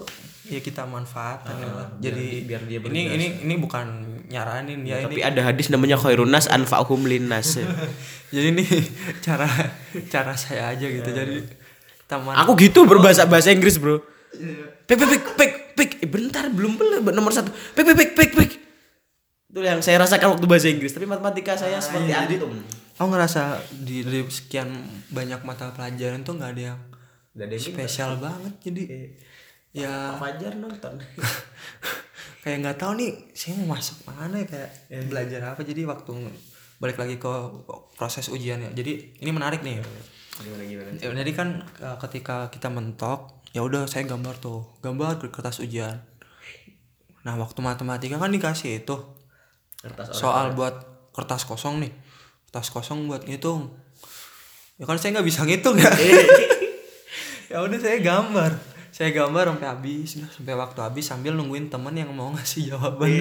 [0.47, 1.89] ya kita manfaatkan ya lah.
[1.99, 3.87] jadi biar dia ini ini ini bukan
[4.31, 7.59] nyaranin ya Tapi ini ada hadis namanya khairunas anfa'hum linnas.
[8.35, 8.63] jadi ini
[9.23, 9.47] cara
[10.11, 11.43] cara saya aja gitu jadi
[12.07, 14.03] teman Aku gitu berbahasa bahasa Inggris, Bro.
[14.87, 15.91] Pik pik pik pik pik.
[16.07, 17.51] Eh, bentar, belum belum nomor satu.
[17.51, 18.51] Pik pik pik pik pik.
[19.51, 20.95] Itu yang saya rasakan waktu bahasa Inggris.
[20.95, 22.63] Tapi matematika saya seperti antum.
[22.97, 24.73] aku ngerasa di dari sekian
[25.13, 26.79] banyak mata pelajaran tuh nggak ada yang
[27.37, 28.83] Gak ada spesial banget jadi
[29.77, 30.17] ya.
[30.17, 30.97] Pak Fajar nonton.
[32.47, 34.71] kayak nggak tahu nih saya mau masuk mana ya, kayak
[35.13, 35.61] belajar apa.
[35.61, 36.13] Jadi waktu
[36.81, 37.33] balik lagi ke
[37.97, 39.85] proses ujian ya jadi ini menarik nih.
[40.37, 40.89] Gimana gimana?
[40.97, 45.61] Ya, jadi kan uh, ketika kita mentok ya udah saya gambar tuh gambar ke kertas
[45.61, 46.01] ujian.
[47.25, 48.97] Nah waktu matematika kan dikasih itu.
[49.81, 51.93] Kertas soal buat kertas kosong nih.
[52.49, 53.73] Kertas kosong buat ngitung.
[54.77, 55.89] Ya kan saya nggak bisa ngitung ya
[57.51, 58.53] ya udah saya gambar.
[58.97, 63.13] Saya gambar sampai habis nah, sampai waktu habis sambil nungguin temen yang mau ngasih jawaban.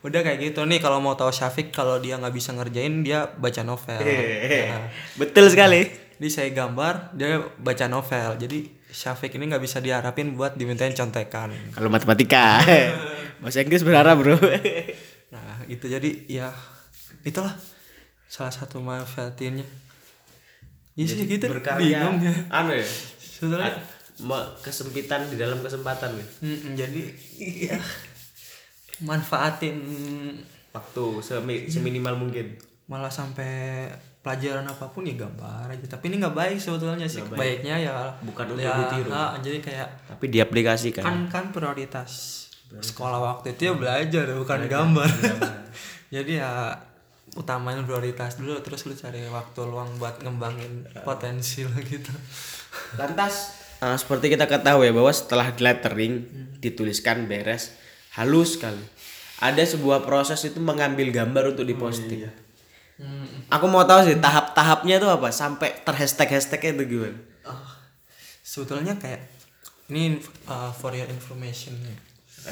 [0.00, 0.64] Udah kayak gitu.
[0.64, 4.00] Nih kalau mau tahu Syafiq kalau dia nggak bisa ngerjain dia baca novel.
[4.00, 4.88] Nah,
[5.20, 5.92] Betul sekali.
[6.16, 8.40] jadi saya gambar dia baca novel.
[8.40, 11.52] Jadi Syafiq ini nggak bisa diharapin buat dimintain contekan.
[11.76, 12.64] Kalau matematika.
[13.44, 14.40] Bahasa Inggris berharap, Bro.
[15.34, 16.48] nah itu jadi ya
[17.26, 17.52] itulah
[18.24, 19.66] salah satu manfaatinnya
[20.94, 21.50] ya sih gitu.
[21.50, 22.34] bingung ya.
[22.50, 22.86] Anu ya.
[23.46, 23.72] Sebetulnya
[24.58, 26.26] kesempitan di dalam kesempatan ya.
[26.40, 27.02] Mm, jadi
[27.66, 27.78] ya
[29.00, 29.76] manfaatin
[30.70, 32.58] Waktu semi- seminimal mungkin.
[32.84, 33.88] malah sampai
[34.20, 35.86] pelajaran apa pun ya gambar aja.
[35.88, 37.24] Tapi ini nggak baik sebetulnya sih.
[37.24, 39.08] Baiknya ya Bukan untuk ya, ditiru.
[39.08, 41.00] ah, jadi kayak Tapi diaplikasikan.
[41.00, 45.08] kan kan prioritas sekolah waktu itu ya belajar bukan gambar.
[46.14, 46.52] jadi ya
[47.34, 52.12] utamain prioritas dulu terus lu cari waktu luang buat ngembangin potensi lo gitu
[53.00, 56.26] Lantas eh, seperti kita ketahui bahwa setelah lettering
[56.62, 57.74] dituliskan beres
[58.14, 58.80] halus sekali.
[59.42, 62.30] Ada sebuah proses itu mengambil gambar untuk diposting.
[63.50, 67.18] Aku mau tahu sih tahap-tahapnya itu apa sampai terhashtag hashtagnya itu gimana?
[67.42, 67.66] Oh,
[68.40, 69.26] sebetulnya kayak
[69.90, 71.96] ini uh, for your information ya.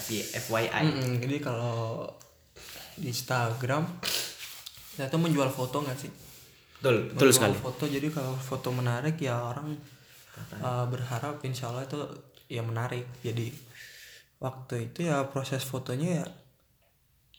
[0.02, 0.82] FYI.
[0.88, 2.08] Mm-mm, jadi kalau
[2.96, 3.86] di Instagram
[4.96, 6.10] kita tuh menjual foto nggak sih?
[6.80, 7.54] Betul, betul Menjual sekali.
[7.62, 9.78] Foto jadi kalau foto menarik ya orang
[10.60, 11.98] uh, berharap insya Allah itu
[12.48, 13.08] ya menarik.
[13.24, 13.52] Jadi
[14.42, 16.26] waktu itu ya proses fotonya ya,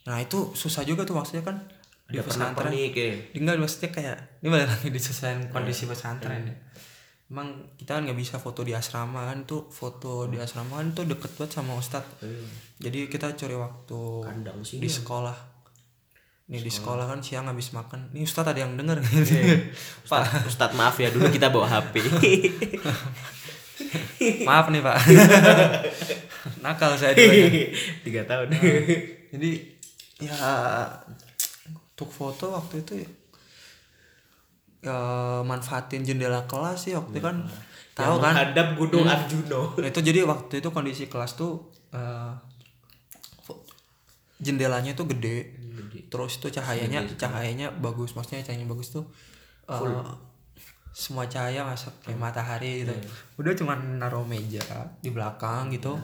[0.08, 1.58] nah itu susah juga tuh maksudnya kan
[2.08, 2.58] di Ada pesantren.
[2.72, 3.14] pernik ya.
[3.32, 6.56] Tinggal maksudnya kayak ini balik lagi disesuaikan kondisi pesantren ya.
[7.32, 11.06] Emang kita kan nggak bisa foto di asrama kan tuh foto di asrama kan tuh
[11.10, 12.06] deket banget sama ustad.
[12.78, 15.53] Jadi kita cari waktu Kandang sih di sekolah.
[16.44, 18.12] Nih di sekolah kan siang habis makan.
[18.12, 19.00] Nih ustad ada yang denger
[20.12, 22.04] Pak, Ustadz maaf ya dulu kita bawa HP.
[24.48, 24.98] maaf nih Pak.
[26.64, 27.32] Nakal saya dulu.
[27.32, 27.48] ya.
[28.04, 28.48] Tiga tahun.
[29.32, 29.52] Jadi
[30.20, 30.36] ya
[31.94, 33.10] untuk foto waktu itu ya,
[34.84, 34.98] ya
[35.42, 37.48] manfaatin jendela kelas sih waktu itu kan
[37.94, 39.78] tahu kan Hadap Gunung Arjuno.
[39.78, 41.72] Nah, itu jadi waktu itu kondisi kelas tuh
[43.40, 43.64] fo-
[44.38, 45.62] jendelanya tuh gede.
[46.10, 49.06] Terus itu cahayanya cahayanya bagus, maksudnya cahayanya bagus tuh
[49.70, 50.04] eh,
[50.94, 52.94] semua cahaya masuk kayak matahari gitu.
[53.42, 54.62] Udah cuman naruh meja
[55.02, 55.98] di belakang gitu.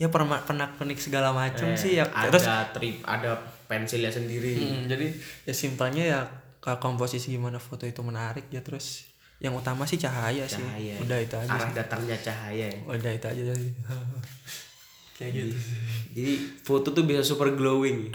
[0.00, 2.08] Ya permak penak penik segala macem sih ya.
[2.08, 3.36] Terus Ada trip, ada
[3.68, 4.58] pensilnya sendiri.
[4.58, 5.06] Mm, jadi
[5.44, 6.20] ya simpelnya ya
[6.58, 9.12] ke komposisi gimana foto itu menarik ya terus
[9.44, 10.64] yang utama sih cahaya, sih.
[10.64, 10.96] Cahaya.
[11.04, 11.52] Udah itu aja.
[11.52, 12.66] Arah datangnya cahaya.
[12.72, 12.80] ya.
[12.88, 13.42] Udah itu aja.
[15.14, 15.56] Kayak gitu.
[16.14, 16.32] Jadi
[16.66, 18.10] foto tuh bisa super glowing.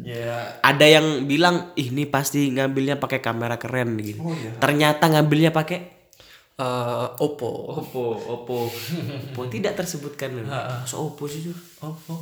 [0.00, 0.56] Ya.
[0.64, 4.24] Ada yang bilang, "Ih, ini pasti ngambilnya pakai kamera keren gitu.
[4.24, 4.56] Oh, iya.
[4.56, 6.00] Ternyata ngambilnya pakai
[6.60, 7.48] eh Oppo.
[7.76, 8.68] Oppo, Oppo.
[8.68, 10.40] Oppo tidak tersebutkan.
[10.88, 11.56] So Oppo sih, Sur?
[11.84, 12.16] Oppo.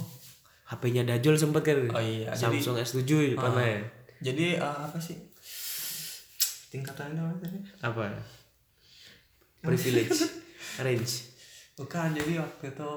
[0.69, 1.81] HP-nya Dajjal sempat kan?
[1.97, 3.81] Oh iya, Samsung S7 pernah ya?
[4.21, 5.17] Jadi eh, apa sih?
[6.69, 7.59] Tingkatannya apa tadi?
[7.81, 8.05] Apa?
[9.65, 10.29] Privilege,
[10.85, 11.15] range.
[11.79, 12.91] Bukan, jadi waktu itu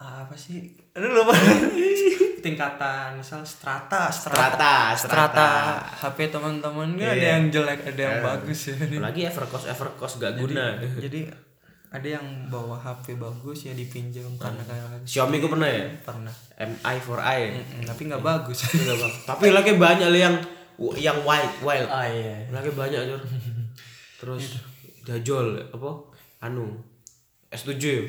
[0.00, 0.74] apa sih?
[0.96, 1.32] Aduh lupa.
[2.44, 5.48] Tingkatan misal strata, strata, Strata, strata.
[5.96, 8.76] HP teman-teman ini ada yang jelek, ada yang bagus ya.
[8.76, 10.76] Apalagi Evercost, Evercost gak guna.
[11.00, 11.24] Jadi
[11.88, 15.86] ada yang bawa HP bagus ya dipinjam karena kayak Xiaomi gue pernah ya?
[16.02, 16.34] pernah.
[16.58, 17.40] MI 4i.
[17.54, 18.58] Mm, tapi nggak bagus.
[19.24, 20.34] Tapi lagi banyak yang
[20.98, 21.86] yang white, wild.
[21.86, 22.50] ah iya.
[22.50, 23.22] Lagi banyak Jor.
[24.20, 24.58] Terus
[25.06, 25.90] Dajjal apa?
[26.42, 26.76] Anu
[27.48, 28.02] S7 ya?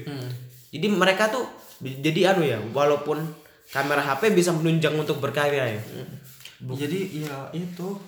[0.73, 1.45] Jadi mereka tuh
[1.81, 3.23] jadi anu ya, walaupun
[3.71, 5.81] kamera HP bisa menunjang untuk berkarya ya.
[6.63, 7.99] Jadi ya itu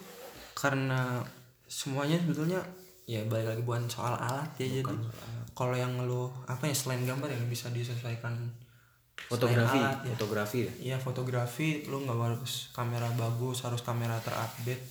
[0.57, 1.21] karena
[1.67, 2.63] semuanya sebetulnya
[3.07, 4.95] ya balik lagi bukan soal alat ya jadi
[5.55, 8.35] kalau yang lu apa ya selain gambar yang bisa disesuaikan
[9.17, 10.13] Fotografi, alat, ya.
[10.13, 10.73] fotografi ya.
[10.93, 14.85] Iya fotografi lu nggak harus kamera bagus harus kamera terupdate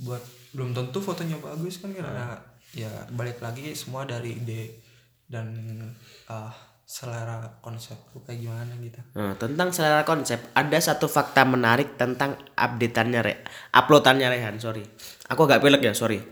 [0.00, 0.22] buat
[0.54, 2.38] belum tentu fotonya bagus kan karena
[2.72, 4.80] ya balik lagi semua dari ide
[5.26, 5.50] dan
[6.30, 6.54] ah,
[6.86, 12.38] selera konsep lu kayak gimana gitu Nah, tentang selera konsep, ada satu fakta menarik tentang
[12.54, 13.34] updateannya Re,
[13.74, 14.86] uploadannya Rehan, sorry.
[15.26, 16.22] Aku agak pelek ya, sorry.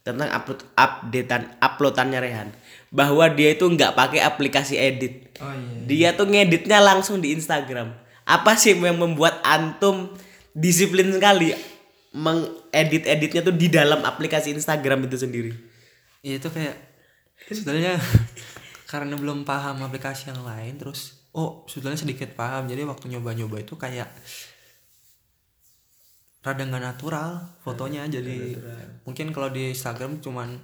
[0.00, 2.48] Tentang upload updatean uploadannya Rehan.
[2.86, 5.34] bahwa dia itu nggak pakai aplikasi edit.
[5.42, 7.90] oh iya Dia tuh ngeditnya langsung di Instagram.
[8.22, 10.14] Apa sih yang membuat antum
[10.54, 11.50] disiplin sekali
[12.16, 15.50] mengedit-editnya tuh di dalam aplikasi Instagram itu sendiri?
[16.22, 16.74] Iya itu kayak
[17.50, 17.98] sebetulnya
[18.86, 22.70] karena belum paham aplikasi yang lain terus oh sebetulnya sedikit paham.
[22.70, 24.08] Jadi waktu nyoba-nyoba itu kayak
[26.46, 28.06] rada nggak natural fotonya.
[28.06, 28.54] Jadi
[29.02, 30.54] mungkin kalau di Instagram cuman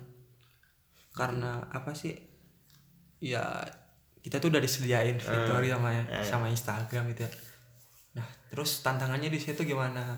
[1.12, 2.14] karena apa sih?
[3.18, 3.42] Ya
[4.22, 5.90] kita tuh udah disediain fitur sama
[6.22, 7.30] sama Instagram gitu ya.
[8.22, 10.14] Nah terus tantangannya di situ gimana?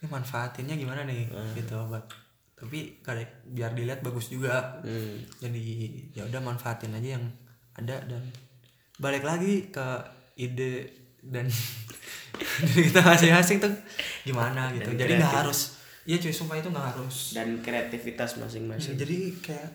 [0.00, 1.28] Ini manfaatinnya gimana nih?
[1.56, 2.04] Gitu buat
[2.60, 4.84] tapi kalau biar dilihat bagus juga.
[4.84, 5.24] Hmm.
[5.40, 5.64] jadi
[6.12, 7.24] ya udah manfaatin aja yang
[7.72, 8.20] ada dan
[9.00, 9.86] balik lagi ke
[10.36, 10.92] ide
[11.24, 11.48] dan
[12.76, 13.72] kita masing-masing tuh
[14.28, 14.92] gimana gitu.
[14.92, 17.32] Dan jadi nggak harus iya cuy sumpah itu nggak harus.
[17.32, 19.00] Dan kreativitas masing-masing.
[19.00, 19.70] jadi kayak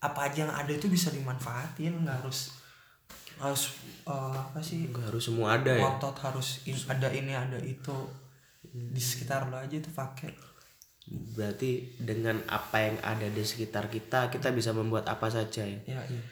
[0.00, 2.54] apa aja yang ada itu bisa dimanfaatin nggak harus
[3.42, 3.74] harus
[4.06, 4.86] eh, apa sih?
[4.86, 5.90] Nggak harus semua ada ya.
[5.98, 7.94] harus in- ada ini ada itu.
[8.70, 10.30] Di sekitar lo aja tuh pakai
[11.10, 15.78] Berarti dengan apa yang ada di sekitar kita, kita bisa membuat apa saja ya.
[15.84, 16.22] ya iya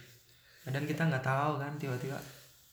[0.69, 2.21] dan kita nggak tahu kan tiba-tiba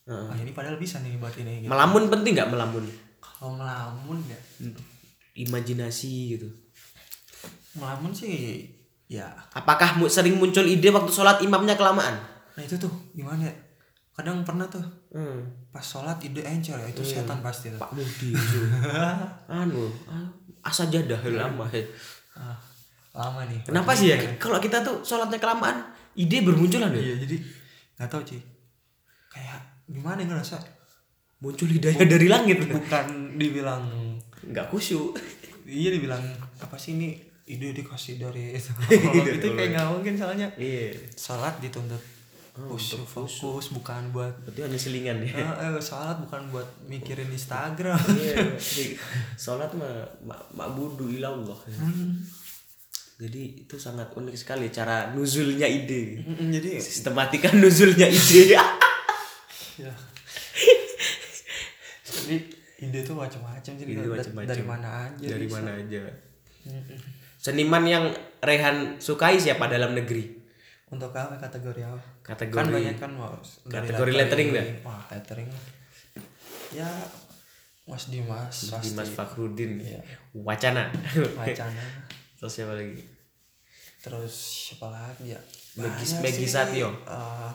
[0.03, 0.27] Heeh.
[0.27, 1.71] ah ini padahal bisa nih buat ini gitu.
[1.71, 2.83] Melamun penting nggak melamun?
[3.17, 4.39] kalau ngelamun ya
[5.33, 6.47] Imajinasi gitu.
[7.73, 8.67] ngelamun sih
[9.07, 12.19] ya Apakah sering muncul ide waktu sholat imamnya kelamaan?
[12.51, 13.53] nah itu tuh gimana ya
[14.11, 14.83] kadang pernah tuh
[15.15, 15.47] Hmm.
[15.71, 18.35] pas sholat ide encer ya itu setan pasti tuh Pak Mudi
[19.47, 19.87] anu,
[20.65, 21.69] asa jadah lama.
[21.69, 21.85] ya.
[22.35, 22.57] ah,
[23.13, 24.17] lama nih Kenapa sih ya?
[24.35, 26.99] Kalau kita tuh sholatnya kelamaan, ide bermunculan ya.
[26.99, 27.35] iya jadi
[27.95, 28.41] nggak tahu sih
[29.29, 30.57] kayak gimana ya ngerasa
[31.37, 32.57] Muncul hidayah dari langit.
[32.65, 33.83] bukan dibilang
[34.41, 35.15] Nggak khusyuk.
[35.63, 36.21] iya dibilang
[36.57, 37.13] apa sih ini
[37.45, 38.71] ide dikasih dari itu
[39.37, 40.97] itu kayak nggak mungkin soalnya Iya.
[41.13, 42.01] sholat dituntut
[42.57, 45.35] khusyuk fokus bukan buat Berarti hanya selingan ya.
[45.35, 48.95] eh, eh, sholat bukan buat mikirin Instagram Iya, jadi
[49.35, 49.91] sholat mah
[50.21, 51.59] mak mak budu ilallah.
[53.15, 56.19] Jadi itu sangat unik sekali cara nuzulnya ide.
[56.21, 58.55] Mm, jadi Sistematika nuzulnya ide.
[59.77, 59.91] ya
[62.05, 62.35] jadi
[62.77, 64.47] ide tuh macam-macam jadi Ide da- macam-macam.
[64.47, 65.55] dari mana aja Dari bisa.
[65.57, 66.03] mana aja.
[66.65, 66.97] Mm-mm.
[67.37, 68.05] Seniman yang
[68.39, 70.44] Rehan sukai siapa dalam negeri?
[70.87, 74.65] Untuk apa kategori apa Kategori kan banyak kan mas dari Kategori lettering dah.
[74.83, 75.49] wah lettering
[76.71, 76.89] ya
[77.85, 79.77] Mas Dimas pasti Dimas Fakhrudin.
[79.77, 80.01] Iya.
[80.35, 80.89] Wacana.
[81.35, 81.83] wacana
[82.37, 82.97] Terus siapa lagi?
[83.97, 85.41] terus siapa lagi ya
[85.75, 86.49] Megis- Banyak Megi sih.
[86.51, 86.89] Satyo.
[87.05, 87.51] Eh,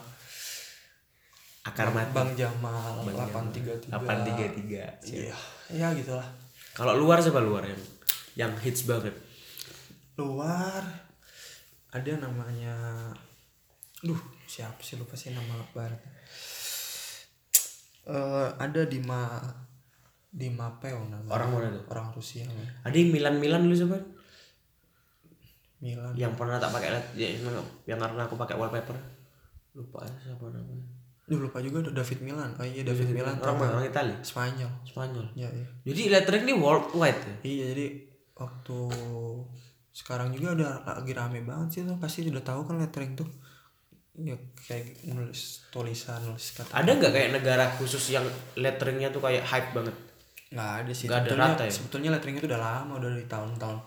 [1.61, 2.11] Akar mati.
[2.11, 3.15] Bang Jamal Bang
[3.51, 5.11] 833 833.
[5.11, 5.35] iya
[5.69, 6.27] ya gitulah
[6.71, 7.81] Kalau luar siapa luar yang
[8.33, 9.11] yang hits banget?
[10.13, 10.83] luar
[11.91, 12.73] ada namanya
[14.01, 15.99] duh siapa sih lupa sih nama barat
[18.01, 19.37] eh ada Dima
[20.31, 21.83] Dima Peo nama Orang mana tuh?
[21.91, 22.47] orang Rusia.
[22.87, 23.99] Ada yang Milan Milan lu siapa?
[25.83, 27.51] Milan Yang pernah tak pakai ya, yang,
[27.83, 28.95] yang karena aku pakai wallpaper.
[29.75, 30.87] Lupa siapa namanya.
[31.21, 33.71] duh lupa juga ada David Milan oh iya David Milan Orang mana?
[33.75, 34.11] Orang Itali.
[34.19, 35.27] Spanyol Spanyol.
[35.31, 37.35] ya iya Jadi lettering ini worldwide ya.
[37.45, 37.85] iya jadi
[38.35, 38.77] waktu
[39.91, 43.27] sekarang juga udah lagi rame banget sih tuh pasti udah tahu kan lettering tuh
[44.15, 44.35] ya
[44.67, 48.23] kayak nulis tulisan nulis kata Ada nggak kayak negara khusus yang
[48.55, 49.95] letteringnya tuh kayak hype banget?
[50.51, 51.71] nggak ada sih Nggak ada sebetulnya rata ya?
[51.71, 53.77] sebetulnya lettering itu udah lama udah dari tahun-tahun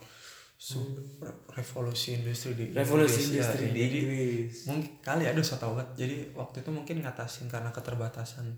[1.21, 3.45] re- revolusi industri di Revolusi ya.
[3.45, 4.55] industri di Jadi, Inggris.
[4.65, 8.49] mungkin kali ada so tau banget jadi waktu itu mungkin ngatasin karena keterbatasan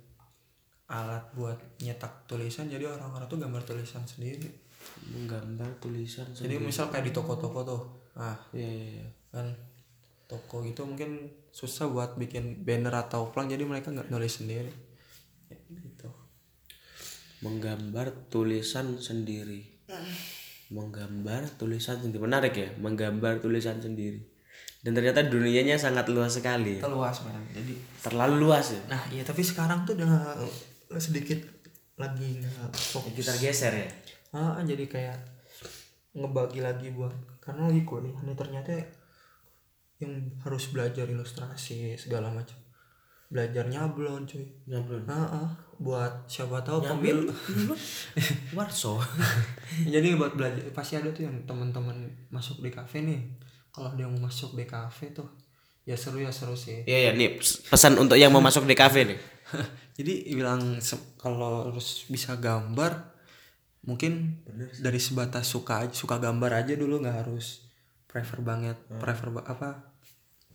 [0.86, 4.46] alat buat nyetak tulisan jadi orang-orang tuh gambar tulisan sendiri
[5.06, 6.26] Menggambar tulisan.
[6.30, 7.82] jadi misal kayak di toko-toko tuh
[8.14, 8.86] ah Iya iya.
[9.00, 9.06] iya.
[9.30, 9.46] kan
[10.26, 14.72] toko gitu mungkin susah buat bikin banner atau pelang jadi mereka nggak nulis sendiri
[15.46, 16.10] Ya, gitu
[17.38, 19.62] Menggambar tulisan sendiri.
[20.66, 22.18] Menggambar tulisan sendiri.
[22.18, 24.18] Menarik ya, menggambar tulisan sendiri.
[24.82, 26.78] Dan ternyata dunianya sangat luas sekali.
[26.78, 26.86] ya.
[26.88, 28.82] luas man jadi Terlalu luas ya.
[28.90, 30.38] Nah iya tapi sekarang tuh udah
[30.98, 31.38] sedikit
[31.94, 33.12] lagi nggak fokus.
[33.14, 33.88] Kita geser ya.
[34.34, 35.18] Ah jadi kayak
[36.16, 37.12] ngebagi lagi buat
[37.44, 38.72] karena lagi kuliah nih ternyata
[40.00, 40.12] yang
[40.44, 42.56] harus belajar ilustrasi segala macam.
[43.26, 44.46] Belajar nyablon cuy.
[44.70, 45.04] Nyablon.
[45.10, 47.26] ah ah, buat siapa tahu pemil
[48.56, 49.00] Warso.
[49.94, 53.20] jadi buat belajar pasti ada tuh yang teman-teman masuk di kafe nih.
[53.72, 55.28] Kalau yang mau masuk di kafe tuh
[55.86, 56.82] ya seru ya seru sih.
[56.82, 57.38] Iya ya, nih
[57.70, 59.18] pesan untuk yang mau masuk di kafe nih.
[59.98, 60.76] jadi bilang
[61.16, 63.15] kalau harus bisa gambar
[63.86, 64.42] mungkin
[64.82, 67.64] dari sebatas suka suka gambar aja dulu nggak harus
[68.10, 69.70] prefer banget prefer ba- apa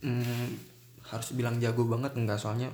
[0.04, 0.46] mm,
[1.08, 2.70] harus bilang jago banget enggak soalnya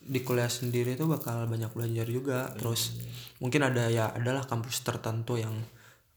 [0.00, 2.48] di kuliah sendiri tuh bakal banyak belajar juga.
[2.56, 2.96] Terus
[3.38, 5.52] mungkin ada ya adalah kampus tertentu yang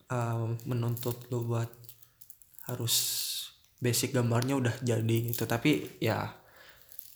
[0.08, 1.68] eh, menuntut lo buat
[2.72, 2.96] harus
[3.84, 5.44] basic gambarnya udah jadi gitu.
[5.44, 6.32] Tapi ya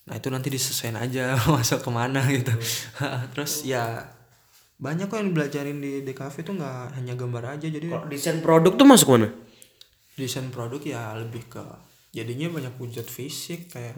[0.07, 2.51] nah itu nanti disesuaikan aja masuk ke mana gitu.
[3.35, 4.11] Terus ya
[4.77, 8.73] banyak kok yang belajarin di DKV tuh nggak hanya gambar aja jadi Kalau desain produk
[8.77, 9.29] tuh masuk mana?
[10.13, 11.61] desain produk ya lebih ke
[12.09, 13.97] jadinya banyak wujud fisik kayak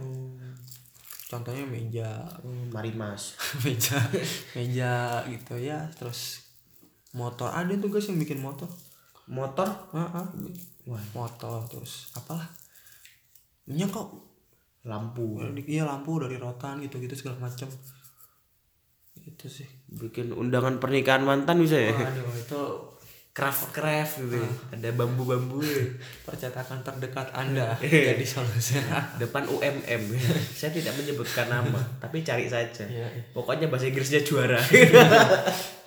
[1.27, 2.27] contohnya meja
[2.71, 3.35] Mari mas.
[3.63, 3.99] meja
[4.51, 6.43] meja gitu ya terus
[7.11, 8.67] motor ada tuh guys yang bikin motor
[9.29, 9.69] Motor?
[9.93, 10.25] Heeh.
[11.13, 12.49] motor terus apalah
[13.67, 14.09] ini kok
[14.83, 15.37] Lampu.
[15.67, 17.67] iya lampu dari rotan gitu gitu segala macam
[19.21, 21.93] itu sih Bikin undangan pernikahan mantan bisa ya?
[21.93, 22.63] waduh itu
[23.30, 24.36] Craft craft gitu.
[24.41, 24.49] ya.
[24.75, 25.63] Ada bambu-bambu.
[25.63, 25.86] ya.
[26.28, 27.78] percetakan terdekat anda
[28.10, 30.04] jadi solusinya Depan UMM.
[30.60, 32.84] Saya tidak menyebutkan nama, tapi cari saja.
[32.84, 34.60] Iya, Pokoknya bahasa Inggrisnya juara.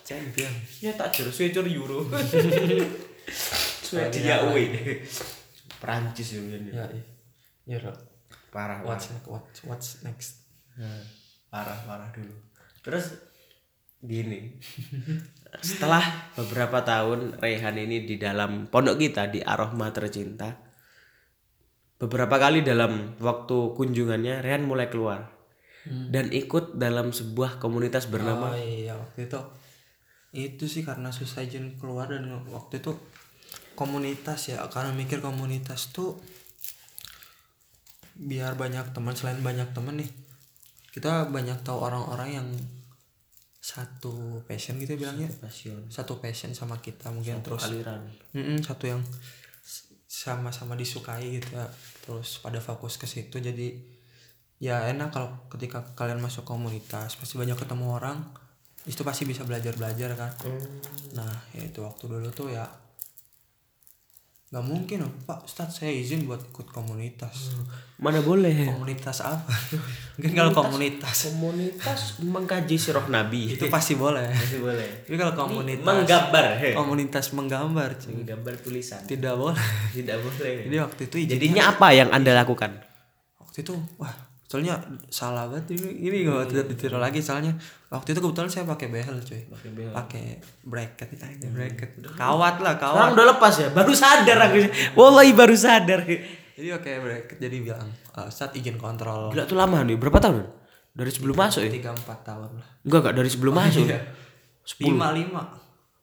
[0.02, 0.50] champion
[0.82, 2.02] ya tak jero switcher euro.
[3.86, 4.98] Swedia away.
[5.78, 6.86] Perancis ya ya iya
[7.66, 7.78] ya
[8.50, 8.82] parah.
[8.86, 10.30] what's next what's, what's next
[10.72, 11.02] Nah,
[11.52, 12.32] parah parah dulu
[12.80, 13.12] terus
[14.02, 14.58] gini.
[15.66, 20.72] Setelah beberapa tahun Rehan ini di dalam pondok kita di Arohma tercinta
[22.02, 25.30] beberapa kali dalam waktu kunjungannya Rehan mulai keluar
[25.86, 29.38] dan ikut dalam sebuah komunitas bernama oh iya waktu itu
[30.34, 32.98] itu sih karena susah izin keluar dan waktu itu
[33.78, 36.18] komunitas ya karena mikir komunitas tuh
[38.18, 40.10] biar banyak teman selain banyak teman nih
[40.90, 42.48] kita banyak tahu orang-orang yang
[43.62, 45.30] satu passion gitu bilangnya?
[45.38, 45.86] Passion.
[45.86, 47.70] Satu passion sama kita mungkin terus.
[47.70, 48.02] aliran.
[48.34, 48.98] Mm-mm, satu yang
[50.10, 51.70] sama-sama disukai gitu ya.
[52.02, 53.78] Terus pada fokus ke situ jadi
[54.62, 58.22] ya enak kalau ketika kalian masuk komunitas pasti banyak ketemu orang
[58.86, 60.30] itu pasti bisa belajar belajar kan
[61.18, 62.62] nah ya itu waktu dulu tuh ya
[64.52, 65.48] nggak mungkin loh pak.
[65.48, 67.56] Ustadz saya izin buat ikut komunitas.
[67.96, 68.68] Mana boleh?
[68.68, 69.48] Komunitas apa?
[70.20, 71.32] Mungkin kalau komunitas.
[71.32, 72.20] komunitas.
[72.20, 73.56] Mengkaji sirah nabi.
[73.56, 74.28] Itu pasti boleh.
[74.28, 75.08] Masih boleh.
[75.08, 76.70] Tapi kalau komunitas menggambar he.
[76.76, 79.00] komunitas menggambar cuy, menggambar tulisan.
[79.08, 79.68] Tidak boleh.
[79.96, 80.68] Tidak boleh.
[80.68, 82.76] Jadi waktu itu jadinya apa yang anda lakukan?
[83.40, 84.76] Waktu itu wah soalnya
[85.08, 87.56] salah banget ini ini gak tidak ditiru lagi soalnya
[87.88, 89.48] waktu itu kebetulan saya pakai behel cuy
[89.88, 90.24] pakai
[90.60, 94.56] bracket aja bracket kawat lah Sekarang kawat udah lepas ya, baru sadar aku.
[94.92, 96.04] Wallahi baru sadar.
[96.52, 100.44] jadi pakai bracket jadi bilang "Eh, saat izin kontrol Gila tuh lama nih, berapa tahun?
[100.92, 101.72] Dari sebelum masuk ya?
[101.72, 103.82] tiga empat tahun lah Enggak, enggak dari sebelum masuk.
[103.82, 104.00] iya.
[104.78, 105.42] lima lima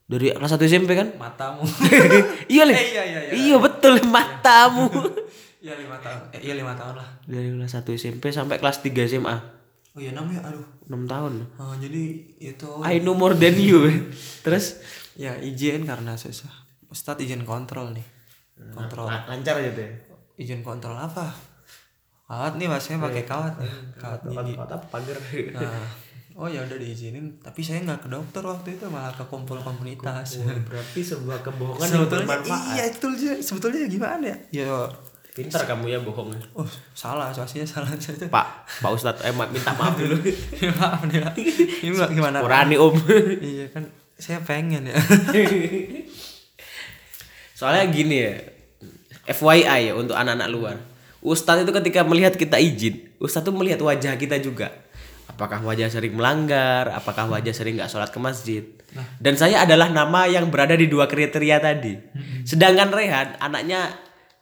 [0.03, 1.13] Dari kelas 1 SMP kan?
[1.15, 1.61] matamu
[2.49, 2.65] iya.
[2.65, 3.31] Eh, iya, iya, iya.
[3.31, 4.89] Iya, betul matamu.
[5.59, 6.21] iya lima tahun.
[6.31, 7.09] eh, iya lima tahun lah.
[7.23, 9.35] Dari kelas 1 SMP sampai kelas 3 SMA.
[9.89, 10.39] oh iya enam ya?
[10.41, 10.63] Aduh.
[10.85, 11.33] 6 tahun.
[11.55, 12.03] Oh, jadi
[12.37, 13.83] itu I know more than you.
[14.45, 14.79] Terus?
[15.13, 16.49] Ya izin karena susah.
[16.87, 18.05] Ustadz izin kontrol nih.
[18.71, 19.05] Kontrol.
[19.05, 19.91] la- lancar aja deh.
[20.35, 21.27] izin kontrol apa?
[22.23, 22.79] Kawat nih mas.
[22.81, 23.73] Saya pakai kawat nih.
[23.95, 25.17] kawat gigi Kota pagar.
[25.53, 25.83] nah.
[26.39, 27.35] Oh ya udah diizinin.
[27.43, 30.39] Tapi saya nggak ke dokter waktu itu malah ke kumpul komunitas.
[30.39, 32.71] Berarti sebuah kebohongan yang sebetulnya bermanfaat.
[32.71, 33.07] iya itu
[33.43, 34.37] sebetulnya gimana ya?
[34.63, 34.87] Ya
[35.29, 36.33] Pintar kamu ya bohong.
[36.57, 38.47] oh salah soalnya salah saya Pak,
[38.81, 40.17] Pak Ustadz, eh ma- minta maaf dulu.
[40.81, 41.33] maaf nih Pak.
[41.85, 42.41] ini gimana?
[42.41, 42.97] Kurani om.
[43.45, 43.85] iya kan
[44.19, 44.97] saya pengen ya
[47.59, 48.33] Soalnya gini ya,
[49.27, 50.75] FYI ya untuk anak-anak luar.
[51.19, 54.71] Ustadz itu ketika melihat kita izin, Ustadz itu melihat wajah kita juga.
[55.27, 58.63] Apakah wajah sering melanggar, apakah wajah sering nggak sholat ke masjid.
[59.19, 61.99] Dan saya adalah nama yang berada di dua kriteria tadi.
[62.47, 63.91] Sedangkan Rehan anaknya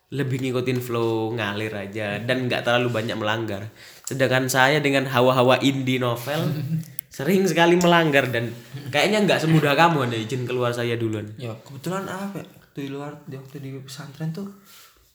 [0.07, 3.67] lebih ngikutin flow ngalir aja dan nggak terlalu banyak melanggar.
[4.07, 6.47] Sedangkan saya dengan hawa-hawa indie novel
[7.17, 8.53] sering sekali melanggar dan
[8.93, 11.25] kayaknya nggak semudah kamu anda izin keluar saya duluan.
[11.41, 14.45] ya kebetulan apa ya waktu di luar di waktu di pesantren tuh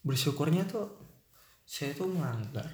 [0.03, 0.83] bersyukurnya tuh
[1.63, 2.67] saya tuh melanggar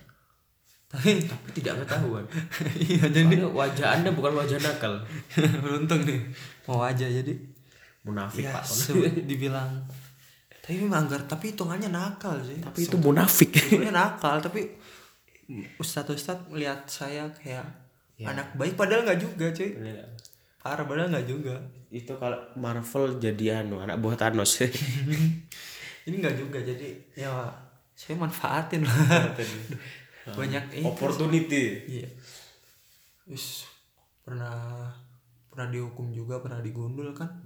[0.90, 2.26] tapi tapi tidak ketahuan.
[2.90, 4.98] iya jadi Soalnya wajah anda bukan wajah nakal,
[5.62, 6.26] beruntung nih
[6.66, 7.30] mau aja jadi
[8.02, 8.66] munafik ya pak.
[9.30, 9.86] dibilang
[10.70, 12.62] tapi melanggar tapi hitungannya nakal sih.
[12.62, 13.58] Tapi itu munafik.
[13.58, 14.70] sebenarnya nakal tapi
[15.82, 17.66] ustadz ustadz melihat saya kayak
[18.22, 19.74] anak baik padahal nggak juga cuy.
[20.62, 21.58] Parah padahal nggak juga.
[21.90, 24.62] Itu kalau Marvel jadi anu anak buah Thanos.
[26.06, 27.50] ini nggak juga jadi ya
[27.98, 28.86] saya manfaatin.
[28.86, 29.34] Lah
[30.38, 31.66] banyak itu Opportunity.
[31.98, 32.10] iya.
[34.22, 34.86] Pernah
[35.50, 37.42] pernah dihukum juga pernah digundul kan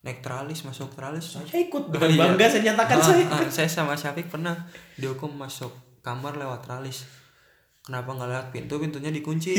[0.00, 3.24] naik teralis masuk teralis Saya ikut dengan bangga saya nyatakan Ah, saya.
[3.28, 4.56] ah, saya sama Syafiq pernah
[4.94, 5.68] dihukum masuk
[6.00, 7.04] kamar lewat teralis
[7.80, 8.76] kenapa nggak lewat pintu?
[8.76, 9.50] Pintunya dikunci.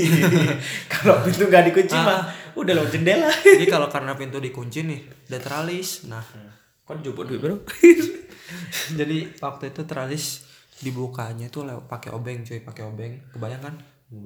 [0.93, 2.01] Kalau pintu nggak dikunci Ah.
[2.01, 2.21] mah
[2.53, 3.27] udah lewat jendela.
[3.27, 6.21] Jadi kalau karena pintu dikunci nih udah teralis nah
[6.81, 7.61] kon jupuk duit bro?
[8.99, 10.25] Jadi waktu itu teralis
[10.77, 13.13] dibukanya tuh lewat pakai obeng cuy pakai obeng.
[13.29, 13.75] Kebayang kan?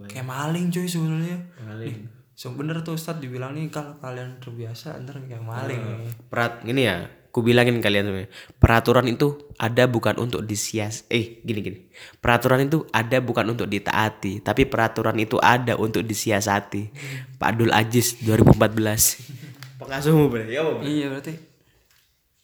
[0.06, 1.38] Kayak maling cuy sebenarnya.
[1.62, 1.98] Maling.
[2.36, 6.84] So bener tuh Ustadz dibilang nih kalau kalian terbiasa ntar kayak maling nih Perat ini
[6.84, 8.28] ya, ku bilangin kalian semua.
[8.60, 11.80] Peraturan itu ada bukan untuk disias eh gini gini.
[12.20, 16.92] Peraturan itu ada bukan untuk ditaati, tapi peraturan itu ada untuk disiasati.
[17.40, 18.56] Pak Abdul Aziz 2014.
[19.80, 20.82] Pengasuhmu berarti ya, Bang?
[20.88, 21.34] iya berarti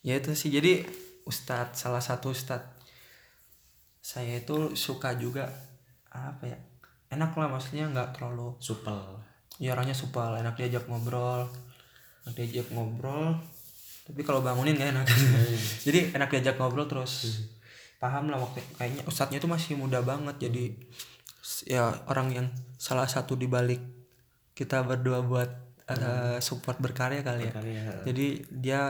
[0.01, 0.83] ya itu sih jadi
[1.29, 2.81] Ustadz salah satu Ustadz
[4.01, 5.47] saya itu suka juga
[6.09, 6.57] apa ya
[7.13, 9.20] enak lah maksudnya nggak terlalu Supel.
[9.61, 11.45] Ya orangnya supel enak diajak ngobrol.
[12.25, 13.37] Enak diajak ngobrol.
[14.09, 15.05] Tapi kalau bangunin gak enak.
[15.85, 17.45] Jadi enak diajak ngobrol terus.
[18.01, 20.49] Paham lah waktu kayaknya ustadznya itu masih muda banget.
[20.49, 20.73] Jadi
[21.69, 22.47] ya orang yang
[22.81, 23.77] salah satu dibalik
[24.57, 25.49] kita berdua buat
[25.85, 27.53] eh, support berkarya kali ya.
[27.53, 27.81] Berkarya.
[28.09, 28.81] jadi dia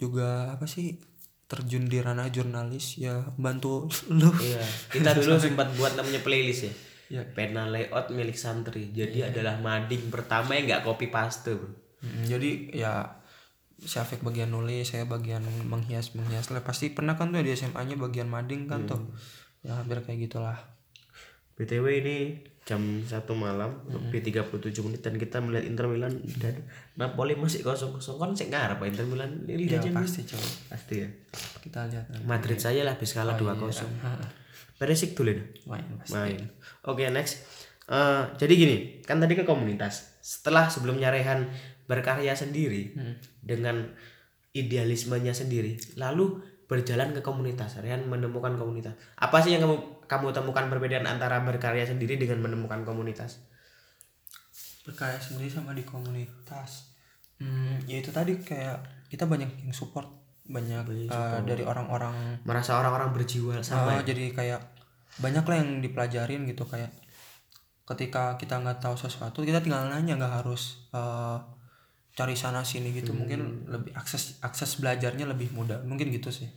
[0.00, 0.96] juga apa sih
[1.50, 3.86] terjun di ranah jurnalis ya bantu
[4.18, 4.30] lu.
[4.38, 6.74] Iya, kita dulu sempat buat namanya playlist ya.
[7.10, 7.26] Iya.
[7.34, 8.94] Pena layout milik santri.
[8.94, 11.68] Jadi adalah mading pertama yang nggak copy paste, Bro.
[12.00, 12.92] Mm, jadi ya
[13.80, 18.28] Syafiq bagian nulis, saya bagian menghias menghias lah pasti pernah kan tuh di SMA-nya bagian
[18.28, 19.10] mading kan tuh.
[19.66, 20.56] Ya hampir kayak gitulah.
[21.56, 22.18] BTW ini
[22.70, 26.62] jam satu malam lebih 37 menit dan kita melihat Inter Milan dan
[26.94, 30.22] Napoli masih kosong kosong kan sih ngarep Inter Milan ini Ya pasti
[30.70, 31.08] pasti ya.
[31.58, 32.06] Kita lihat.
[32.22, 33.90] Madrid saja lah habis kalah dua kosong.
[34.78, 35.34] Perisik dulu
[35.66, 35.82] Main
[36.14, 36.46] main.
[36.86, 37.42] Oke next.
[37.90, 40.22] Eh, jadi gini kan tadi ke komunitas.
[40.22, 41.50] Setelah sebelumnya Rehan
[41.90, 42.94] berkarya sendiri
[43.42, 43.82] dengan
[44.54, 46.38] idealismenya sendiri lalu
[46.70, 47.82] berjalan ke komunitas.
[47.82, 48.94] Rehan menemukan komunitas.
[49.18, 53.38] Apa sih yang kamu kamu temukan perbedaan antara berkarya sendiri dengan menemukan komunitas?
[54.82, 56.98] Berkarya sendiri sama di komunitas.
[57.38, 60.10] Hmm, ya itu tadi kayak kita banyak yang support.
[60.50, 64.58] Banyak eh, dari orang-orang merasa orang-orang berjiwa sama Oh, jadi kayak
[65.22, 66.90] banyak lah yang dipelajarin gitu kayak
[67.86, 71.38] ketika kita nggak tahu sesuatu kita tinggal nanya nggak harus eh,
[72.18, 73.14] cari sana sini gitu.
[73.14, 75.86] Mungkin lebih akses akses belajarnya lebih mudah.
[75.86, 76.50] Mungkin gitu sih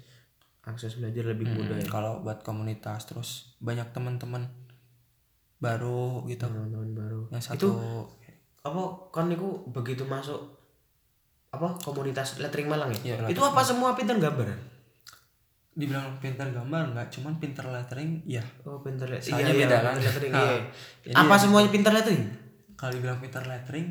[0.63, 1.87] akses belajar lebih mudah ya.
[1.87, 4.47] Kalau buat komunitas terus banyak teman-teman
[5.59, 6.47] baru gitu.
[6.47, 7.21] Teman-teman baru.
[7.31, 7.67] Yang satu
[8.63, 10.39] apa kan itu begitu masuk
[11.51, 14.73] apa komunitas lettering Malang ya, Iya, itu apa semua pintar gambaran
[15.73, 19.85] dibilang pintar gambar nggak cuman pintar lettering ya oh pintar le- Soalnya iya, beda iya,
[19.85, 19.95] kan?
[19.97, 20.53] lettering iya.
[21.03, 22.23] Jadi apa semuanya pintar lettering?
[22.77, 23.87] Kalau dibilang pintar lettering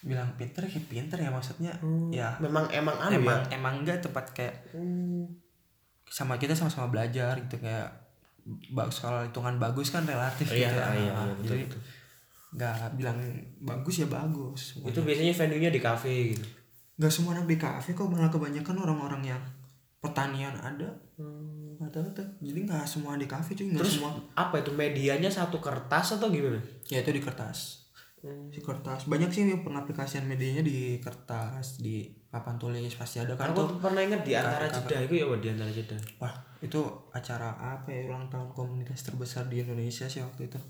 [0.00, 1.76] bilang pintar ya pintar ya maksudnya.
[2.08, 2.32] Ya.
[2.40, 3.60] memang emang anu emang ya?
[3.60, 4.54] emang enggak tepat kayak
[6.10, 7.86] sama kita sama-sama belajar gitu kayak
[8.90, 10.86] soal hitungan bagus kan relatif Iya, gitu ya.
[10.90, 11.64] iya, iya, betul, jadi
[12.50, 13.18] nggak bilang
[13.62, 14.74] bagus ya bagus.
[14.82, 16.42] Itu biasanya venue-nya di cafe gitu?
[16.98, 19.42] Nggak semua anak di kafe kok malah kebanyakan orang-orang yang
[20.02, 20.90] pertanian ada.
[21.78, 24.12] Rata-rata jadi nggak semua di kafe cuy nggak terus semua.
[24.34, 26.58] apa itu medianya satu kertas atau gimana?
[26.90, 27.86] Ya itu di kertas.
[28.50, 29.06] Di kertas.
[29.06, 33.82] Banyak sih yang pengaplikasian medianya di kertas di papan tulis pasti ada kan tuh aku
[33.82, 36.30] pernah ingat di antara jeda itu ya di antara jeda Wah,
[36.62, 36.78] itu
[37.10, 40.60] acara apa ya ulang tahun komunitas terbesar di Indonesia sih waktu itu.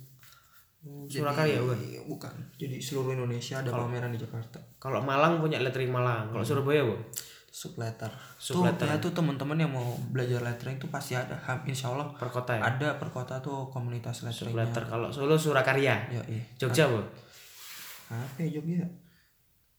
[0.80, 2.32] Surakarya bukan Iya, bukan.
[2.56, 4.56] Jadi seluruh Indonesia ada pameran di Jakarta.
[4.80, 6.96] kalau Malang punya lettering Malang kalau Surabaya bu
[7.52, 8.08] Subletter.
[8.40, 8.88] Subletter.
[8.88, 11.36] Tuh, ya tuh teman-teman yang mau belajar lettering tuh pasti ada.
[11.68, 14.64] Insya Allah per kota ya ada per kota tuh komunitas letteringnya.
[14.64, 16.40] letter kalau Solo Surakarya Ya, iya.
[16.56, 17.02] Jogja bu
[18.08, 18.80] Apa ya Jogja?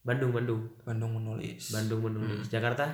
[0.02, 0.62] Bandung Bandung.
[0.82, 1.70] Bandung menulis.
[1.70, 2.50] Bandung menulis.
[2.50, 2.90] Jakarta?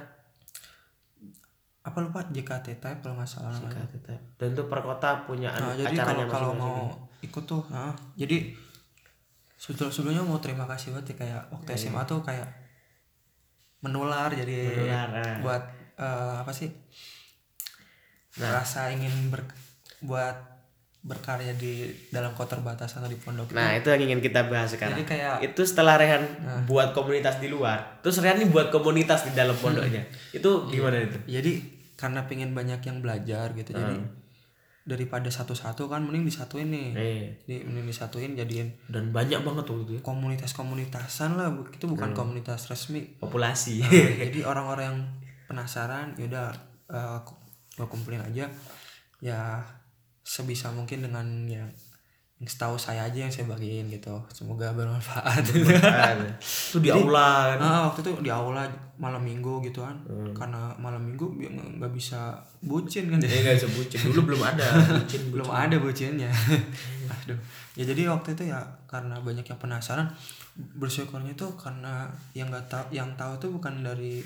[1.80, 2.20] Apa lupa?
[2.28, 3.88] JKT Type kalau nggak salah namanya.
[4.36, 6.78] dan itu per kota punya Nah, jadi acaranya kalau kalau mau
[7.24, 8.52] ikut tuh, nah, jadi
[9.56, 12.46] sebetulnya sebelumnya mau terima kasih banget ya kayak waktu SMA tuh kayak
[13.82, 15.36] menular jadi Menular, ah.
[15.40, 15.62] buat
[15.96, 16.68] eh, apa sih?
[18.38, 19.48] Rasa ingin ber,
[20.04, 20.36] buat
[20.98, 24.98] berkarya di dalam kota terbatas atau di pondok Nah itu yang ingin kita bahas sekarang.
[24.98, 26.26] jadi kayak Itu setelah Rehan
[26.66, 30.02] buat komunitas di luar, terus Rehan ini buat komunitas di dalam pondoknya.
[30.34, 31.18] Itu gimana itu?
[31.30, 31.52] jadi
[31.98, 33.98] karena pengen banyak yang belajar gitu jadi
[34.88, 39.84] daripada satu-satu kan mending disatuin nih Eh, jadi mending disatuin jadiin dan banyak banget tuh
[39.84, 40.00] itu ya.
[40.00, 43.84] komunitas-komunitasan lah itu bukan komunitas resmi populasi.
[43.84, 44.98] Nah, jadi orang-orang yang
[45.44, 46.54] penasaran yaudah
[46.88, 47.20] uh,
[47.76, 48.48] gue kumpulin aja
[49.20, 49.60] ya
[50.28, 51.64] sebisa mungkin dengan yang
[52.38, 54.14] yang setahu saya aja yang saya bagiin gitu.
[54.30, 55.42] Semoga bermanfaat.
[56.70, 57.58] Itu di aula kan?
[57.58, 58.62] ah waktu itu di aula
[58.94, 59.98] malam minggu gitu kan.
[60.30, 61.34] Karena malam minggu
[61.82, 63.18] nggak bisa bucin kan.
[63.18, 64.70] Ya nggak sebutin dulu belum ada
[65.02, 66.30] bucin belum ada bucinnya.
[67.26, 67.38] Aduh.
[67.74, 70.06] Ya jadi waktu itu ya karena banyak yang penasaran
[70.78, 72.06] bersyukurnya tuh karena
[72.38, 74.22] yang nggak tahu yang tahu tuh bukan dari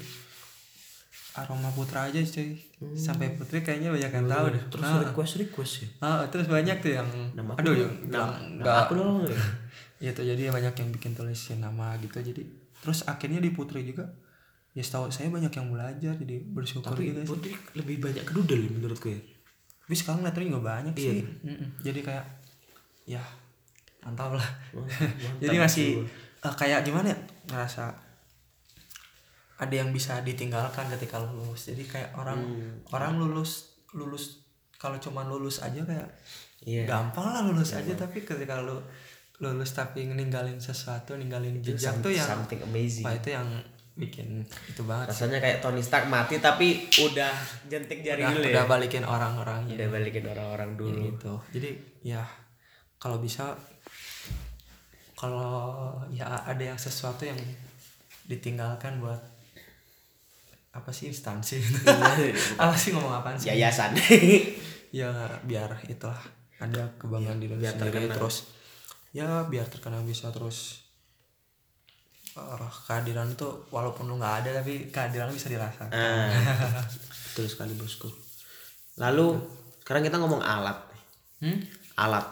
[1.34, 2.52] aroma putra aja cuy.
[2.92, 4.62] Sampai putri kayaknya banyak yang tahu deh.
[4.68, 5.88] Terus Ah, request request ya?
[5.98, 9.38] Ah, terus banyak tuh yang Nama aduh aku bilang Nama nggak aku dong ya.
[10.04, 12.18] ya tuh jadi banyak yang bikin tulisin nama gitu.
[12.18, 12.42] Jadi
[12.76, 14.04] terus akhirnya di putri juga
[14.72, 17.24] ya setahu saya banyak yang belajar jadi bersyukur tapi sih.
[17.24, 19.20] putri lebih banyak ke doodle menurutku ya?
[19.82, 21.04] Tapi sekarang letternya juga banyak Iya.
[21.06, 21.20] sih.
[21.42, 21.68] Mm-mm.
[21.80, 22.26] jadi kayak
[23.04, 23.22] ya
[24.00, 24.48] mantap lah.
[24.72, 26.02] Mantap jadi masih
[26.38, 28.11] eh, kayak gimana ya ngerasa
[29.62, 31.70] ada yang bisa ditinggalkan ketika lulus.
[31.70, 32.82] Jadi kayak orang Hmm.
[32.90, 34.42] orang lulus lulus
[34.74, 36.10] kalau cuma lulus aja kayak
[36.62, 36.82] Iya.
[36.84, 37.94] gampang lah lulus aja.
[37.94, 38.82] Tapi ketika lu
[39.38, 43.02] lulus tapi ninggalin sesuatu ninggalin jejak tuh yang something amazing.
[43.02, 43.46] wah itu yang
[43.92, 47.28] bikin itu banget rasanya kayak Tony Stark mati tapi udah
[47.66, 50.96] jentik jari udah, dulu udah ya balikin orang-orangnya udah balikin orang-orang dulu.
[51.10, 51.32] gitu.
[51.52, 51.70] Jadi
[52.02, 52.22] ya
[52.96, 53.52] kalau bisa
[55.12, 57.38] kalau ya ada yang sesuatu yang
[58.24, 59.20] ditinggalkan buat
[60.72, 61.60] apa sih instansi?
[62.62, 63.52] Apa sih ngomong apa sih?
[63.52, 63.92] Yayasan.
[64.92, 65.08] Ya
[65.48, 66.20] biar itulah
[66.60, 68.12] ada kebanggaan di biar Indonesia sendiri.
[68.12, 68.16] terkenal.
[68.20, 68.36] terus
[69.16, 70.84] ya biar terkenal bisa terus
[72.36, 75.88] eh, kehadiran itu walaupun lu nggak ada tapi kehadiran bisa dirasakan.
[75.88, 76.28] Ah,
[77.32, 78.12] betul sekali bosku.
[79.00, 79.40] Lalu
[79.80, 80.76] sekarang kita ngomong alat.
[81.40, 81.56] Hmm?
[81.96, 82.28] alat.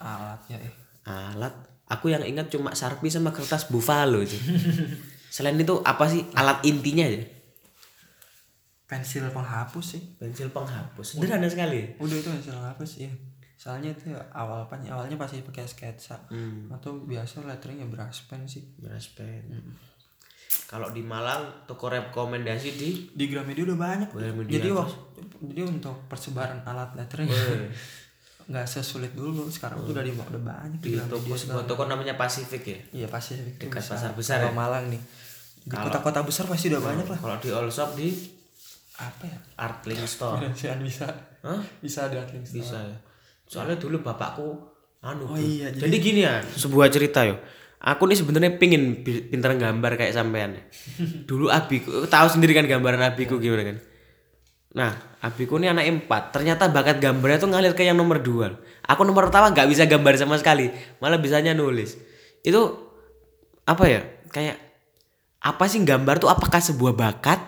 [0.00, 0.72] Alatnya eh.
[1.04, 1.52] Alat.
[1.84, 4.40] Aku yang ingat cuma sarpi sama kertas buffalo sih
[5.30, 7.22] selain itu apa sih alat intinya aja
[8.90, 10.02] pensil penghapus sih.
[10.18, 11.14] Pensil penghapus.
[11.14, 11.94] Sederhana sekali?
[12.02, 13.12] Udah itu pensil penghapus ya
[13.60, 16.16] soalnya itu awal pan awalnya pasti pakai sketsa.
[16.32, 16.72] Hmm.
[16.72, 18.64] atau biasa letteringnya brush pen sih.
[18.80, 19.44] Beras pen.
[20.64, 23.12] Kalau di Malang toko rekomendasi di?
[23.12, 24.08] Di Gramedia udah banyak.
[24.16, 24.96] Gramedia jadi waktu
[25.44, 27.28] jadi untuk persebaran alat lettering
[28.48, 29.44] nggak sesulit dulu.
[29.52, 32.80] Sekarang tuh udah di udah banyak di di toko sebuah toko namanya Pacific ya?
[33.04, 33.92] Iya pasti itu Dekat bisa.
[33.92, 34.56] pasar besar Kalau ya?
[34.56, 35.02] Malang nih.
[35.68, 37.18] Di kota-kota besar pasti udah banyak lah.
[37.20, 38.39] kalau di all shop di
[39.00, 39.38] apa ya?
[39.56, 40.44] Artling Store.
[40.54, 41.08] Bisa bisa.
[41.40, 41.60] Hah?
[41.80, 42.96] bisa ada link bisa ya.
[43.48, 44.60] Soalnya dulu bapakku
[45.00, 47.40] anu Oh iya, jadi, gini ya sebuah cerita yo.
[47.80, 50.60] Aku nih sebenarnya pingin pinter gambar kayak sampean
[51.30, 53.76] dulu abiku tahu sendiri kan gambaran abiku gimana kan?
[54.76, 54.92] Nah
[55.24, 58.52] abiku ini anak empat ternyata bakat gambarnya tuh ngalir ke yang nomor dua.
[58.84, 60.68] Aku nomor pertama nggak bisa gambar sama sekali
[61.00, 61.96] malah bisanya nulis.
[62.44, 62.92] Itu
[63.64, 64.60] apa ya kayak
[65.40, 67.40] apa sih gambar tuh apakah sebuah bakat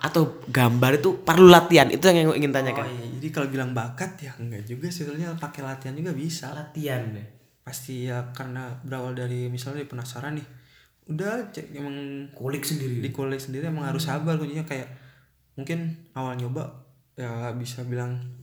[0.00, 1.86] atau gambar itu perlu latihan.
[1.92, 3.06] Itu yang ingin oh tanyakan iya.
[3.20, 6.56] Jadi kalau bilang bakat ya enggak juga sebetulnya pakai latihan juga bisa.
[6.56, 7.28] Latihan deh.
[7.60, 10.48] Pasti ya karena berawal dari misalnya dari penasaran nih
[11.10, 13.02] udah cek emang kulik sendiri.
[13.02, 14.40] di kulik sendiri emang harus sabar.
[14.40, 14.88] Kuncinya kayak
[15.60, 16.88] mungkin awal nyoba
[17.20, 18.40] ya bisa bilang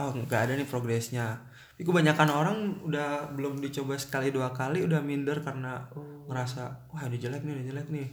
[0.00, 1.44] oh nggak ada nih progresnya.
[1.76, 5.84] Tapi kebanyakan orang udah belum dicoba sekali dua kali udah minder karena
[6.24, 8.08] ngerasa wah udah jelek nih udah jelek nih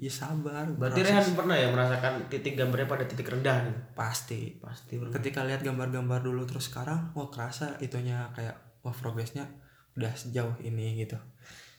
[0.00, 1.12] ya sabar Berarti proses.
[1.12, 3.76] Rehan pernah ya merasakan titik gambarnya pada titik rendah nih?
[3.92, 5.12] pasti Pasti pernah.
[5.14, 9.44] ketika lihat gambar-gambar dulu terus sekarang wah kerasa itunya kayak wah progresnya
[9.92, 11.20] udah sejauh ini gitu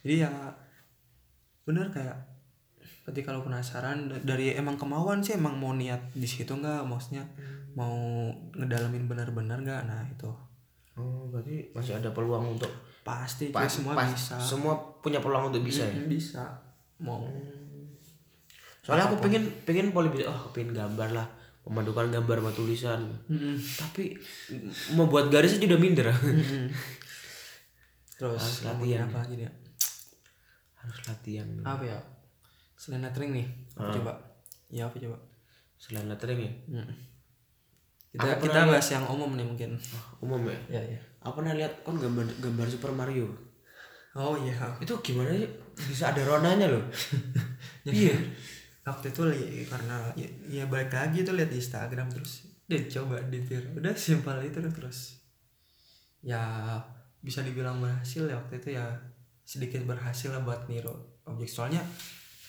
[0.01, 0.31] jadi ya
[1.61, 2.13] bener kayak
[3.03, 7.25] ketika lo penasaran da- dari emang kemauan sih emang mau niat di situ nggak maksudnya
[7.71, 7.97] mau
[8.53, 10.29] ngedalamin benar-benar nggak nah itu
[10.91, 12.67] Oh, berarti masih ada peluang untuk
[13.01, 16.03] pasti pas, semua pas- bisa Semua punya peluang untuk bisa ya.
[16.03, 16.43] Bisa
[16.99, 17.23] mau
[18.81, 21.27] Soalnya aku pengen pengen poli bisa, oh pengen gambar lah,
[21.63, 23.01] memadukan gambar sama tulisan.
[23.27, 23.55] Mm-mm.
[23.55, 24.17] Tapi
[24.91, 26.09] mau buat garis aja udah minder.
[26.09, 26.65] Mm-mm.
[28.13, 29.05] terus Harus latihan.
[29.07, 29.51] apa lagi dia
[30.75, 31.47] Harus latihan.
[31.63, 31.97] apa ya
[32.75, 34.13] selain lettering nih apa coba
[34.67, 35.17] ya apa coba
[35.75, 36.51] Selain lettering ya.
[36.69, 36.93] Mm.
[38.11, 39.73] kita Aku kita bahas yang umum nih mungkin
[40.19, 40.57] Umum ya.
[40.69, 43.25] ya ya Aku pernah lihat kan gambar gambar Super Mario.
[44.13, 45.49] oh iya Itu gimana sih?
[45.81, 46.85] Bisa ada ronanya loh.
[47.89, 48.13] iya
[48.81, 53.21] waktu itu li- karena ya, ya balik lagi tuh lihat di Instagram terus dan coba
[53.29, 55.21] ditiru udah simpel itu terus
[56.21, 56.41] ya
[57.21, 58.85] bisa dibilang berhasil ya waktu itu ya
[59.45, 60.93] sedikit berhasil lah buat niru
[61.27, 61.49] objek.
[61.49, 61.83] Soalnya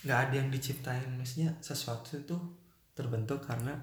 [0.07, 2.37] nggak ada yang diciptain maksudnya sesuatu itu
[2.97, 3.75] terbentuk karena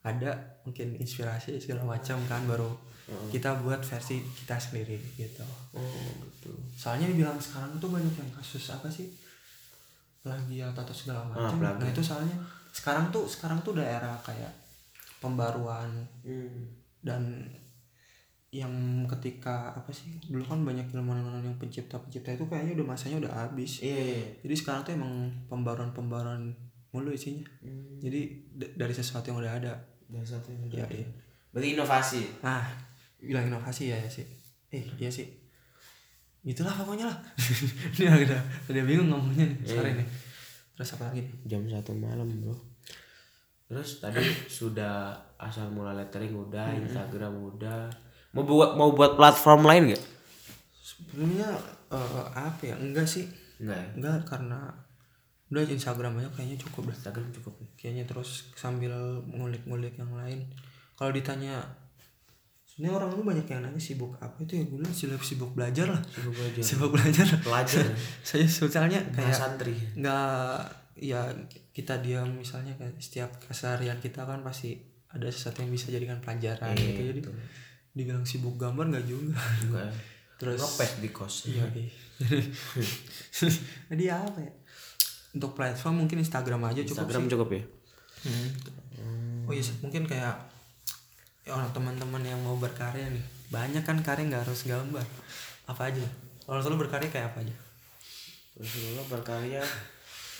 [0.00, 2.70] ada mungkin inspirasi segala macam kan baru
[3.34, 5.42] kita buat versi kita sendiri gitu.
[5.74, 5.82] Oh,
[6.22, 6.54] betul.
[6.78, 9.10] soalnya dibilang sekarang tuh banyak yang kasus apa sih
[10.20, 11.56] plagiat atau segala macam.
[11.60, 12.36] Ah, nah itu soalnya
[12.70, 14.52] sekarang tuh sekarang tuh daerah kayak
[15.18, 15.90] pembaruan
[16.22, 16.68] Hmm.
[17.00, 17.48] dan
[18.50, 23.32] yang ketika apa sih dulu kan banyak ilmuwan-ilmuwan yang pencipta-pencipta itu kayaknya udah masanya udah
[23.46, 23.78] habis.
[23.78, 26.50] Iya jadi sekarang tuh emang pembaruan-pembaruan
[26.90, 27.46] mulu isinya.
[28.02, 29.74] Jadi d- dari sesuatu yang udah ada.
[30.10, 31.06] Dan satu ya iya
[31.54, 32.22] berarti inovasi?
[32.42, 32.66] Nah
[33.22, 34.26] bilang inovasi ya, ya sih.
[34.74, 35.30] Eh iya sih
[36.44, 37.18] itulah pokoknya lah.
[37.96, 38.40] Ini udah
[38.72, 40.08] udah bingung ngomongnya nih sore nih.
[40.76, 42.56] Terus apa lagi jam satu malam bro.
[43.68, 44.24] Terus tadi
[44.60, 47.92] sudah asal mula lettering udah Instagram udah.
[48.32, 50.02] Mau buat mau buat platform lain gak
[50.80, 51.48] sebenarnya
[51.92, 52.76] eh, apa ya?
[52.76, 53.28] Enggak sih.
[53.60, 53.88] Enggak ya?
[53.96, 54.60] Enggak karena
[55.50, 57.66] udah Instagram aja kayaknya cukup dah Instagram cukup ya?
[57.74, 58.92] kayaknya terus sambil
[59.26, 60.46] ngulik-ngulik yang lain.
[60.94, 61.64] Kalau ditanya
[62.70, 65.90] sebenarnya orang tuh banyak yang nanya sibuk apa itu ya gue bilang sibuk sibuk belajar
[65.90, 66.02] lah.
[66.06, 66.62] Sibuk belajar.
[66.62, 67.26] Sibuk belajar.
[67.42, 67.84] Pelajar
[68.28, 69.74] saya soalnya kayak santri.
[69.98, 70.60] nggak
[71.00, 71.26] ya
[71.74, 74.78] kita diam misalnya kayak setiap keseharian kita kan pasti
[75.10, 77.20] ada sesuatu yang bisa jadikan pelajaran Iya, gitu jadi
[77.90, 79.34] dibilang sibuk gambar nggak juga.
[79.66, 79.94] Enggak ya?
[80.40, 81.34] terus ngepes di kos.
[81.50, 81.90] Iya iya.
[83.90, 84.52] jadi apa ya?
[85.34, 87.30] Untuk platform mungkin Instagram aja cukup Instagram sih.
[87.34, 87.62] cukup ya?
[88.20, 89.48] Hmm.
[89.48, 90.36] oh iya mungkin kayak
[91.50, 95.02] ya orang teman-teman yang mau berkarya nih banyak kan karya nggak harus gambar.
[95.66, 96.06] Apa aja?
[96.46, 97.56] Kalau selalu berkarya kayak apa aja?
[98.54, 99.62] Rasulullah berkarya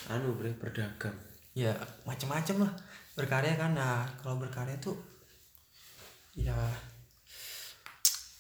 [0.07, 1.19] anu bre berdagang.
[1.59, 1.75] Ya
[2.07, 2.73] macam-macam lah.
[3.19, 4.95] Berkarya kan nah kalau berkarya tuh
[6.39, 6.55] ya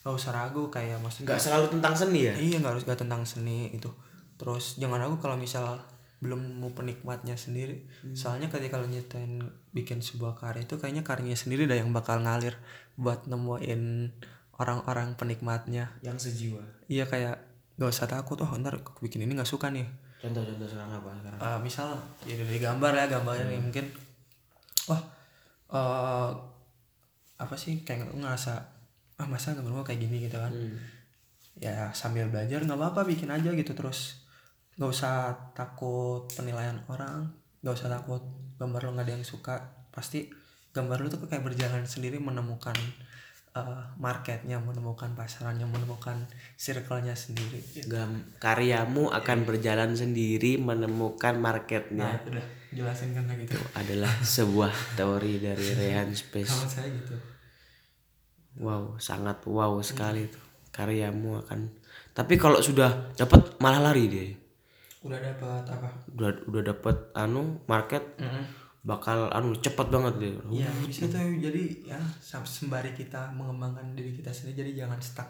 [0.06, 2.34] gak usah ragu kayak maksudnya nggak selalu tentang seni ya?
[2.38, 3.90] Iya nggak harus gak tentang seni itu
[4.38, 5.76] terus jangan ragu kalau misal
[6.20, 7.88] belum mau penikmatnya sendiri.
[8.12, 9.40] Soalnya ketika lo nyetain
[9.72, 12.60] bikin sebuah karya itu kayaknya karyanya sendiri dah yang bakal ngalir
[13.00, 14.12] buat nemuin
[14.60, 15.96] orang-orang penikmatnya.
[16.04, 16.60] Yang sejiwa.
[16.92, 17.40] Iya kayak
[17.80, 19.88] gak usah takut oh ntar bikin ini nggak suka nih.
[20.20, 21.38] Contoh-contoh sekarang apa sekarang?
[21.40, 21.88] Eh, misal
[22.28, 23.86] ya dari gambar ya gambarnya nih mungkin
[24.92, 25.00] wah
[25.72, 26.30] eh
[27.40, 28.52] apa sih kayak ngerasa
[29.16, 30.52] ah masa gambar gua kayak gini gitu kan.
[30.52, 30.76] Hmm.
[31.60, 34.19] ya sambil belajar nggak apa-apa bikin aja gitu terus
[34.80, 37.28] nggak usah takut penilaian orang
[37.60, 38.24] nggak usah takut
[38.56, 39.60] gambar lo nggak ada yang suka.
[39.92, 40.32] Pasti
[40.72, 42.72] gambar lo tuh kayak berjalan sendiri menemukan
[43.52, 46.24] eh, marketnya menemukan pasarannya menemukan
[46.56, 47.60] circle-nya sendiri.
[47.92, 52.16] Gam karyamu akan berjalan sendiri menemukan marketnya.
[52.16, 56.56] Nah itu udah jelasin kan gitu adalah sebuah teori dari Rehan Space.
[56.56, 57.16] Kalau saya gitu.
[58.56, 60.40] Wow sangat wow sekali tuh.
[60.72, 61.68] Karyamu akan
[62.16, 64.39] tapi kalau sudah dapat malah lari dia
[65.00, 65.88] udah dapat apa?
[66.12, 68.04] Udah udah dapat anu market.
[68.80, 70.32] Bakal anu cepet banget dia.
[70.50, 71.20] Iya bisa tuh.
[71.36, 75.28] Jadi ya sam- sembari kita mengembangkan diri kita sendiri jadi jangan stuck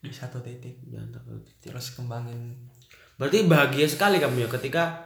[0.00, 0.80] di satu titik.
[0.86, 1.40] Jangan takut.
[1.58, 2.56] terus kembangin.
[3.16, 5.04] Berarti bahagia sekali kamu ya ketika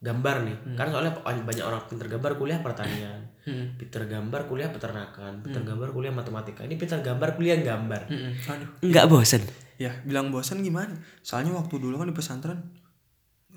[0.00, 0.56] gambar nih.
[0.76, 3.20] Kan soalnya banyak orang pinter gambar kuliah pertanian.
[3.44, 3.76] Hmm.
[3.76, 5.44] pinter gambar kuliah peternakan.
[5.44, 6.64] Pinter gambar kuliah matematika.
[6.64, 8.08] Ini pinter gambar kuliah gambar.
[8.08, 8.32] Mm-mm.
[8.44, 8.68] aduh.
[8.80, 9.44] Nggak bosen?
[9.76, 10.96] Ya bilang bosan gimana?
[11.20, 12.60] Soalnya waktu dulu kan di pesantren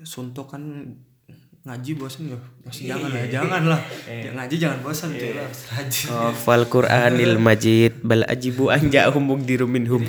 [0.02, 0.62] suntuk kan
[1.66, 3.80] ngaji bosan ya masih jangan lah jangan lah.
[4.08, 5.48] Ya, ngaji jangan bosan cuy lah
[6.08, 10.00] Oh, fal Qur'anil Majid bal ajibu anja'hum mugdiru minhum.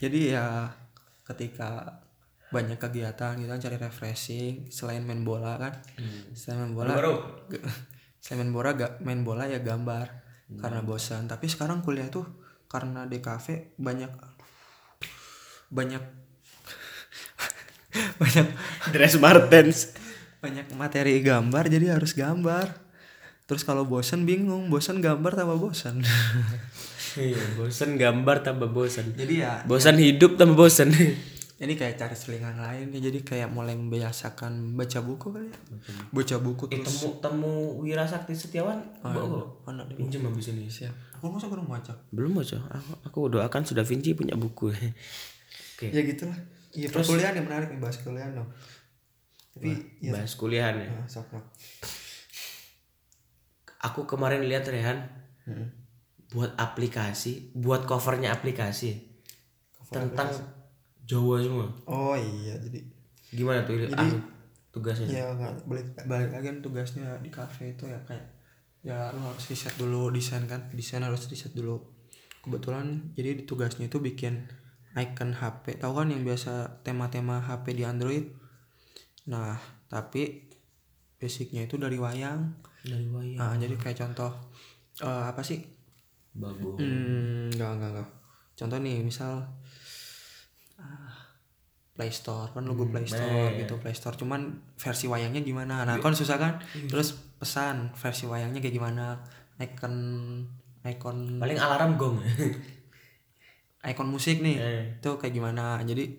[0.00, 0.46] jadi ya
[1.24, 2.00] ketika
[2.54, 5.74] banyak kegiatan gitu kan cari refreshing selain main bola kan.
[6.38, 6.94] Selain main bola
[8.22, 10.22] selain main bola gak main bola ya gambar.
[10.54, 11.26] Karena bosan.
[11.26, 12.22] Tapi sekarang kuliah tuh
[12.70, 14.08] karena di kafe banyak
[15.74, 16.02] banyak
[18.20, 18.46] banyak
[18.90, 19.94] Dress Martens.
[20.38, 22.68] banyak materi gambar jadi harus gambar
[23.44, 26.00] terus kalau bosan bingung bosan gambar tambah bosan
[27.14, 29.14] Iya, bosan gambar tambah bosan.
[29.14, 30.90] jadi ya Bosan hidup tambah bosan.
[31.62, 35.58] jadi kayak cari selingan lain ya jadi kayak mulai membiasakan baca buku kali ya
[36.10, 38.82] baca buku Eh, terus temu temu Wira Sakti Setiawan.
[39.00, 40.66] Oh, mana deh Pinjam habis ini.
[40.66, 42.58] siap aku masa kurang baca Belum aja.
[42.58, 44.74] Aku, aku doakan sudah Vinci punya buku.
[44.74, 45.86] Oke.
[45.88, 46.34] ya gitulah
[46.74, 48.50] iya perkuliahan yang menarik nih bahas kuliahan dong
[49.50, 50.90] tapi ya Bahas kuliahan ya.
[50.90, 51.44] nah, sok sok
[53.82, 55.68] Aku kemarin lihat Rehan Hmm.
[56.30, 58.96] buat aplikasi, buat covernya aplikasi
[59.86, 60.32] tentang
[61.00, 61.68] Jawa semua.
[61.84, 62.80] oh iya jadi
[63.28, 64.16] Gimana tuh Jadi- anu,
[64.70, 65.04] tugasnya?
[65.06, 68.24] ya nggak balik balik lagi kan tugasnya di kafe itu ya kayak
[68.80, 71.76] ya lu harus riset dulu desain kan desain harus riset dulu
[72.40, 74.48] kebetulan jadi di tugasnya itu bikin
[74.94, 78.24] icon HP tahu kan yang biasa tema-tema HP di Android
[79.26, 79.58] nah
[79.90, 80.46] tapi
[81.18, 82.52] basicnya itu dari wayang
[82.84, 83.38] Dari wayang.
[83.40, 84.30] nah jadi kayak contoh
[85.00, 85.74] eh, apa sih
[86.34, 86.82] Bagus.
[86.82, 88.08] Hmm, enggak, enggak, enggak.
[88.58, 89.38] Contoh nih, misal
[90.82, 91.14] ah,
[91.94, 95.86] Play Store kan logo Play Store gitu, Play Store cuman versi wayangnya gimana?
[95.86, 96.58] Nah, kan susah kan?
[96.90, 99.22] Terus pesan versi wayangnya kayak gimana?
[99.62, 99.94] Icon
[100.82, 102.18] icon Paling alarm gong.
[103.84, 104.56] ikon musik nih.
[104.56, 104.84] Eh.
[104.98, 105.80] itu kayak gimana?
[105.84, 106.16] Jadi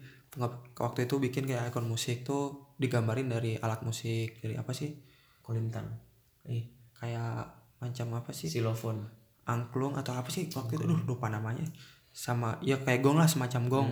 [0.77, 4.93] waktu itu bikin kayak ikon musik tuh digambarin dari alat musik dari apa sih?
[5.41, 5.85] Kolintang
[6.45, 7.49] eh kayak
[7.81, 8.47] macam apa sih?
[8.47, 9.01] Silofon
[9.45, 10.85] angklung atau apa sih waktu itu?
[10.85, 11.65] Aduh lupa namanya.
[12.15, 13.89] Sama ya kayak gong lah semacam gong.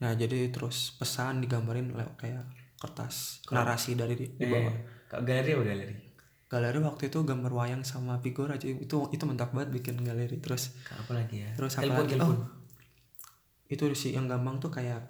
[0.00, 2.44] Nah jadi terus pesan digambarin lewat kayak
[2.80, 4.74] kertas narasi dari di, di bawah.
[5.08, 5.94] Kak galeri apa galeri?
[6.44, 10.38] Galeri waktu itu gambar wayang sama figur aja itu itu mantap banget bikin galeri.
[10.40, 11.50] Terus apa lagi ya?
[11.56, 12.12] terus apa telepon lagi?
[12.16, 12.36] telepon.
[12.36, 12.63] Oh,
[13.68, 15.00] itu sih yang gampang tuh kayak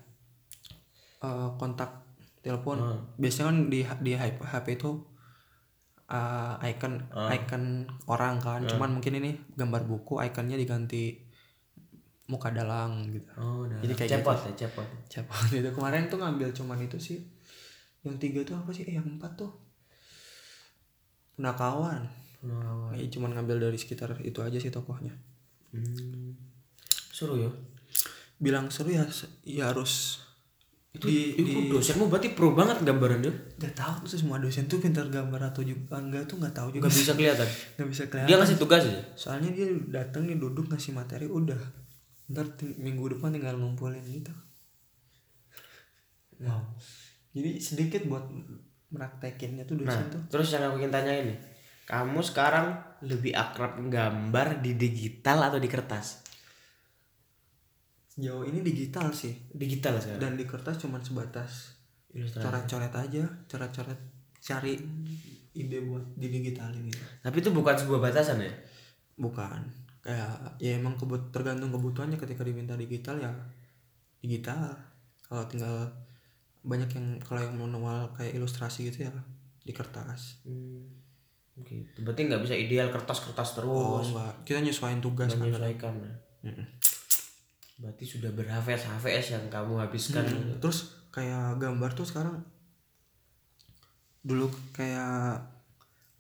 [1.24, 2.05] eh, kontak
[2.44, 2.76] telepon.
[2.78, 3.00] Hmm.
[3.16, 4.90] biasanya kan di di HP, itu
[6.11, 7.32] eh, icon Hmm.
[7.32, 7.64] icon
[8.07, 8.61] orang kan.
[8.68, 11.16] Cuman mungkin ini gambar buku ikonnya diganti
[12.24, 13.28] muka dalang gitu.
[13.36, 17.20] Oh udah Jadi kayak cepot ya cepot siapa itu kemarin tuh ngambil cuman itu sih.
[18.05, 18.84] Yang tiga tuh apa sih?
[18.88, 19.52] Eh yang empat tuh.
[21.36, 22.05] Punakawan.
[22.44, 22.92] Oh.
[22.92, 25.12] Eh, cuman ngambil dari sekitar itu aja sih tokohnya.
[25.74, 26.38] Hmm.
[27.11, 27.50] suruh ya
[28.45, 29.09] bilang seru ya
[29.49, 30.20] ya harus
[30.95, 34.78] itu, di, itu di dosenmu berarti pro banget gambarannya nggak tahu tuh semua dosen tuh
[34.78, 36.86] pintar gambar atau juga enggak tuh nggak tahu juga.
[36.86, 37.49] Nggak bisa kelihatan?
[37.74, 38.28] Nggak bisa kelihatan.
[38.30, 41.59] Dia ngasih tugas ya soalnya dia datang nih duduk ngasih materi udah.
[42.30, 44.30] Ntar minggu depan tinggal ngumpulin gitu.
[46.38, 46.62] Wow.
[47.34, 48.30] Jadi sedikit buat
[48.95, 50.22] meraktekinnya tuh nah dosen tuh.
[50.30, 51.34] terus yang aku ingin tanya ini
[51.84, 56.24] kamu sekarang lebih akrab gambar di digital atau di kertas
[58.15, 61.75] sejauh ini digital sih digital sekarang dan di kertas cuman sebatas
[62.15, 64.01] ilustrasi coret-coret aja coret-coret
[64.39, 64.79] cari
[65.55, 68.55] ide buat didigitalin gitu tapi itu bukan sebuah batasan ya
[69.19, 69.67] bukan
[70.05, 73.33] kayak ya emang kebut tergantung kebutuhannya ketika diminta digital ya
[74.23, 74.71] digital
[75.27, 75.91] kalau tinggal
[76.62, 79.12] banyak yang kalau yang manual kayak ilustrasi gitu ya
[79.65, 81.05] di kertas Hmm.
[81.55, 84.11] Oke, berarti nggak bisa ideal kertas-kertas oh terus.
[84.11, 85.95] enggak kita nyesuaiin tugas kan menyesuaikan.
[86.03, 86.12] ya.
[86.51, 86.67] Mm-mm.
[87.75, 90.25] Berarti sudah berhafes HVS yang kamu habiskan.
[90.25, 92.43] Mm, terus kayak gambar tuh sekarang
[94.25, 95.45] dulu kayak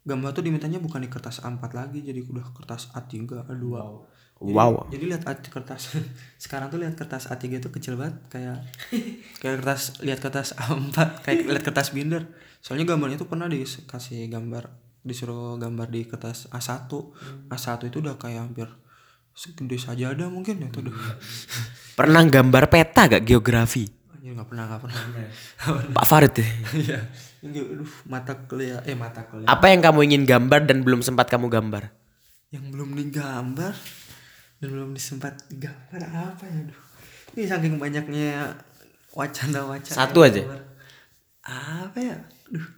[0.04, 3.64] gambar tuh dimintanya bukan di kertas A4 lagi jadi udah kertas A3 A2
[4.44, 4.90] Wow.
[4.90, 5.94] Jadi lihat A- kertas
[6.42, 8.60] sekarang tuh lihat kertas A3 itu kecil banget kayak
[9.40, 12.28] kayak kertas lihat kertas A4 kayak lihat kertas binder.
[12.60, 14.68] Soalnya gambarnya tuh pernah dikasih gambar
[15.06, 16.90] disuruh gambar di kertas A1.
[17.48, 18.68] A1 itu udah kayak hampir
[19.34, 20.94] segede sajadah mungkin ya udah.
[21.98, 23.86] Pernah gambar peta gak geografi?
[24.14, 25.00] Anjir nggak pernah nggak pernah.
[25.94, 26.46] Pak Farid ya.
[26.74, 26.98] Iya.
[27.44, 31.28] Ini aduh mata kuliah eh mata kuliah Apa yang kamu ingin gambar dan belum sempat
[31.28, 31.92] kamu gambar?
[32.54, 33.74] yang belum digambar
[34.62, 36.80] dan belum disempat digambar apa ya aduh.
[37.34, 38.54] Ini saking banyaknya
[39.10, 39.90] wacana-wacana.
[39.98, 40.38] Satu aja.
[40.38, 40.62] gambar.
[41.44, 42.16] Apa ya?
[42.48, 42.68] Aduh.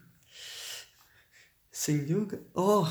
[1.68, 2.40] Sing juga.
[2.57, 2.88] Oh.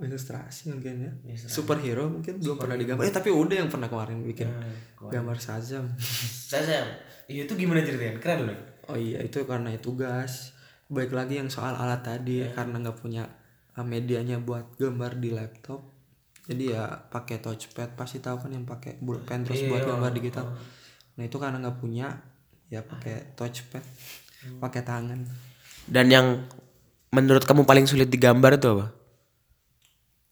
[0.00, 1.12] Ilustrasi mungkin ya.
[1.36, 3.04] Superhero mungkin belum pernah digambar.
[3.04, 4.48] Eh tapi udah yang pernah kemarin bikin
[4.96, 5.92] gambar Shazam.
[6.48, 6.84] Saya
[7.30, 8.18] Iya itu gimana ceritanya?
[8.18, 8.58] Keren loh.
[8.90, 10.56] Oh iya itu karena itu tugas.
[10.92, 13.24] Baik lagi yang soal alat tadi karena nggak punya
[13.78, 15.80] uh, medianya buat gambar di laptop.
[16.42, 20.50] Jadi ya pakai touchpad pasti tahu kan yang pakai pulpen terus buat gambar digital.
[21.16, 22.18] Nah itu karena nggak punya
[22.66, 23.84] ya pakai touchpad,
[24.58, 25.22] pakai tangan.
[25.86, 26.26] Dan yang
[27.14, 29.01] menurut kamu paling sulit digambar itu apa?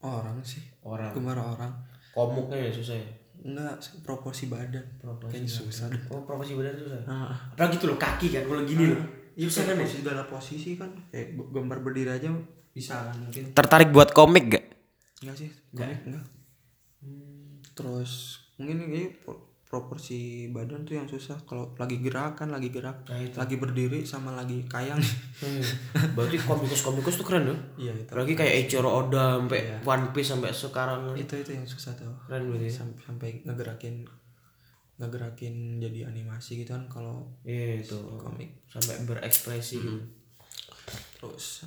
[0.00, 1.12] Orang sih, Orang.
[1.12, 1.72] gambar orang.
[2.10, 3.08] Komuknya ya susah ya.
[3.40, 4.84] Enggak proporsi badan.
[5.00, 6.00] Kayaknya susah deh.
[6.12, 7.00] Oh proporsi badan susah.
[7.04, 9.00] Ah, Apalagi tuh loh kaki kan kalau gini loh.
[9.36, 10.88] Iya susah kan segala posisi kan.
[11.08, 12.28] Kayak gambar berdiri aja
[12.72, 13.52] bisa kan mungkin.
[13.52, 14.64] Tertarik buat komik gak?
[15.20, 16.00] Enggak sih, enggak.
[16.04, 16.24] enggak.
[17.76, 18.12] Terus
[18.60, 19.08] mungkin ini
[19.70, 24.98] proporsi badan tuh yang susah kalau lagi gerakan, lagi gerak, lagi berdiri sama lagi kayang.
[26.18, 27.58] Berarti komikus-komikus tuh keren loh.
[27.78, 28.10] Iya itu.
[28.10, 31.14] Apalagi kayak Eiichiro Oda sampai One Piece sampai sekarang.
[31.14, 32.10] Itu itu yang susah tuh.
[32.26, 32.66] Keren berarti.
[32.66, 33.94] Sampai, sampai ngegerakin
[34.98, 37.94] ngegerakin jadi animasi gitu kan kalau Iya itu.
[38.18, 38.66] komik.
[38.66, 40.02] Sampai berekspresi gitu.
[41.22, 41.62] Terus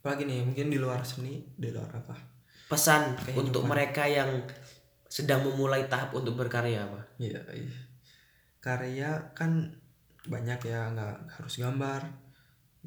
[0.00, 2.16] apalagi nih mungkin di luar seni, di luar apa?
[2.72, 4.48] Pesan untuk mereka yang
[5.12, 7.04] sedang memulai tahap untuk berkarya apa?
[7.20, 7.76] Iya, iya.
[8.64, 9.76] Karya kan
[10.24, 12.00] banyak ya, nggak harus gambar.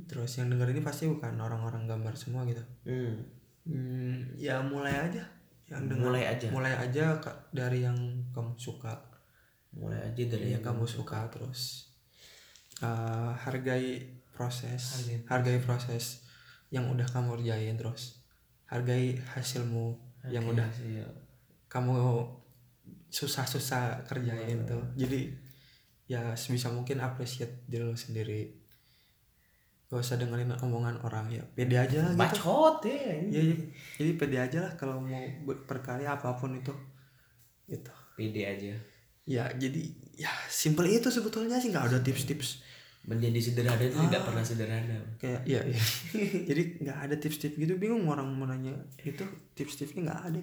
[0.09, 2.65] Terus yang denger ini pasti bukan orang-orang gambar semua gitu.
[2.89, 3.30] Hmm.
[3.69, 5.21] Hmm, ya mulai aja.
[5.69, 6.47] Yang denger, Mulai aja.
[6.49, 7.05] Mulai aja
[7.53, 7.97] dari yang
[8.34, 9.05] kamu suka.
[9.78, 11.93] Mulai aja dari Dari yang kamu suka terus
[12.82, 14.01] eh, hargai
[14.34, 16.26] proses, hargai proses
[16.73, 18.26] yang udah kamu kerjain terus.
[18.65, 19.93] Hargai hasilmu
[20.34, 20.65] yang udah.
[21.76, 22.23] Kamu
[23.11, 24.95] susah-susah kerjain tuh.
[24.95, 25.28] Jadi
[26.07, 28.63] ya sebisa mungkin appreciate diri lo sendiri.
[29.91, 32.21] Gak usah dengerin omongan orang ya pede aja lah gitu.
[32.23, 32.95] Bacot ya.
[32.95, 33.55] Iya, iya.
[33.99, 36.71] jadi pede aja lah kalau mau ber- berkarya apa pun itu
[37.67, 37.91] gitu.
[38.15, 38.73] Pede aja.
[39.28, 39.84] Ya jadi
[40.15, 41.76] ya simple itu sebetulnya sih.
[41.76, 42.63] Nggak ada tips-tips.
[43.05, 44.97] Menjadi sederhana itu tidak pernah sederhana.
[45.21, 45.82] Kayak ya, ya.
[46.49, 47.73] jadi nggak ada tips-tips gitu.
[47.78, 48.73] Bingung orang mau nanya
[49.05, 49.21] itu.
[49.53, 50.39] Tips-tipsnya nggak ada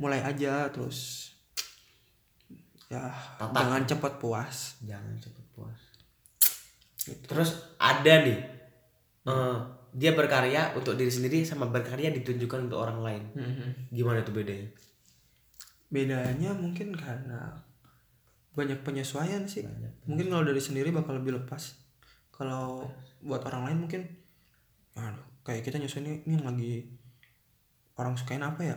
[0.00, 1.30] mulai aja terus
[2.92, 3.08] ya
[3.40, 4.76] jangan cepat puas.
[4.84, 5.80] Jangan cepet puas.
[7.24, 8.38] Terus ada nih
[9.26, 9.58] eh,
[9.92, 13.22] dia berkarya untuk diri sendiri sama berkarya ditunjukkan untuk orang lain.
[13.88, 14.68] Gimana tuh bedanya?
[15.92, 17.60] Bedanya mungkin karena
[18.52, 19.64] banyak penyesuaian sih.
[20.04, 21.80] Mungkin kalau dari sendiri bakal lebih lepas.
[22.32, 22.84] Kalau
[23.24, 24.02] buat orang lain mungkin
[24.92, 26.74] aduh, kayak kita nyesuaiin ini, ini yang lagi
[27.96, 28.76] orang sukain apa ya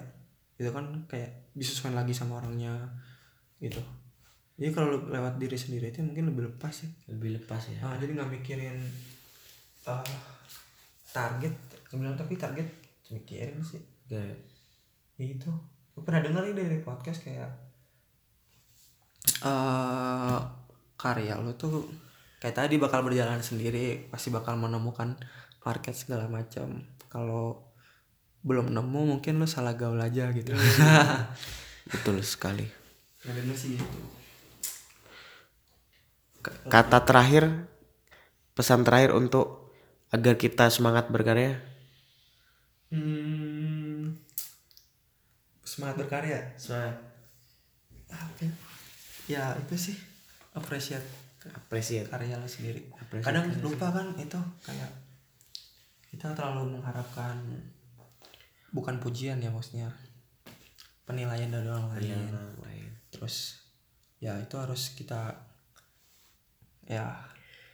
[0.55, 2.75] gitu kan kayak disesuaikan lagi sama orangnya
[3.59, 3.79] gitu.
[4.55, 6.89] Jadi kalau lewat diri sendiri itu mungkin lebih lepas sih.
[7.11, 7.79] Lebih lepas ya.
[7.83, 8.79] Ah, jadi nggak mikirin
[9.87, 10.15] eh,
[11.11, 11.53] target.
[11.91, 12.67] Kemudian tapi target
[13.11, 13.83] mikirin sih.
[14.07, 14.39] Kayak,
[15.15, 15.47] Ya itu
[15.95, 17.51] gue pernah denger nih dari podcast kayak
[19.47, 20.39] eh
[20.99, 21.87] karya lo tuh
[22.43, 25.15] kayak tadi bakal berjalan sendiri pasti bakal menemukan
[25.63, 26.83] market segala macam.
[27.07, 27.63] Kalau
[28.45, 30.53] belum nemu mungkin lo salah gaul aja gitu.
[31.93, 32.69] Betul sekali.
[33.25, 33.99] Nggak denger sih gitu.
[36.69, 37.65] Kata terakhir
[38.53, 39.73] pesan terakhir untuk
[40.13, 41.57] agar kita semangat berkarya?
[42.93, 44.13] Hmm,
[45.65, 46.53] semangat berkarya?
[46.61, 47.01] Semangat.
[48.13, 48.53] Apa ya?
[49.25, 49.97] ya itu sih
[50.53, 51.01] appreciate
[51.49, 52.05] appreciate.
[52.13, 52.85] karya lo sendiri.
[52.93, 54.91] Appreciate kadang lupa kan itu kayak
[56.13, 57.41] kita terlalu mengharapkan
[58.75, 59.87] bukan pujian ya maksudnya.
[61.07, 62.19] Penilaian dari orang lain.
[62.59, 62.91] Lain.
[63.07, 63.63] Terus
[64.19, 65.31] ya itu harus kita
[66.83, 67.15] ya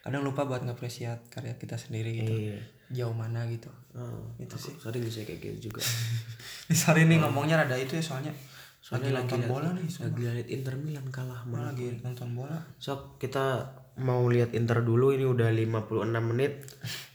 [0.02, 2.32] kadang lupa buat ngapresiat karya kita sendiri gitu.
[2.32, 2.60] Iya.
[2.92, 3.72] Jauh mana gitu.
[3.96, 4.76] Oh, itu sih.
[4.78, 5.82] sering bisa kayak gitu juga.
[6.72, 10.06] Sorry nih ngomongnya rada itu ya soalnya lagi Soalnya nonton lihat- bola nih sumpah.
[10.10, 12.60] lagi lihat Inter Milan kalah malah lagi nonton bola.
[12.78, 13.68] Sok kita
[14.00, 15.88] mau lihat Inter dulu ini udah 56
[16.24, 16.54] menit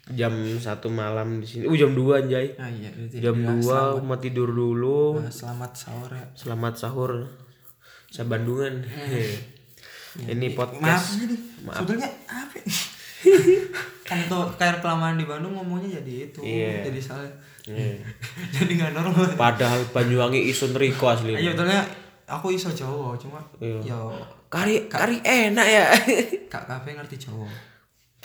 [0.09, 1.63] jam satu malam di sini.
[1.67, 2.47] Uh jam 2 anjay.
[2.55, 5.19] nah iya Jam 2 mau tidur dulu.
[5.19, 7.13] Nah, selamat sahur ya Selamat sahur.
[8.07, 8.87] Saya Bandungan.
[10.17, 11.21] ini Maaf podcast.
[11.21, 11.37] nih,
[11.69, 12.57] sebetulnya apa?
[12.57, 12.65] ya?
[14.09, 16.89] kan itu kayak kelamaan di Bandung ngomongnya jadi itu, Iya.
[16.89, 17.27] jadi salah,
[17.67, 18.01] Iya.
[18.55, 19.29] jadi nggak normal.
[19.37, 21.35] Padahal Banyuwangi isun Riko asli.
[21.35, 21.83] Iya betulnya
[22.25, 23.83] aku iso Jawa, cuma Iya.
[23.85, 24.01] yo
[24.47, 25.85] Kari kari enak ya.
[26.49, 27.51] kak kafe ngerti Jawa.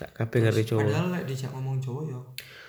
[0.01, 0.81] Tak kabeh ngerti cowok.
[0.81, 2.19] Padahal lek dijak ngomong Jawa yo,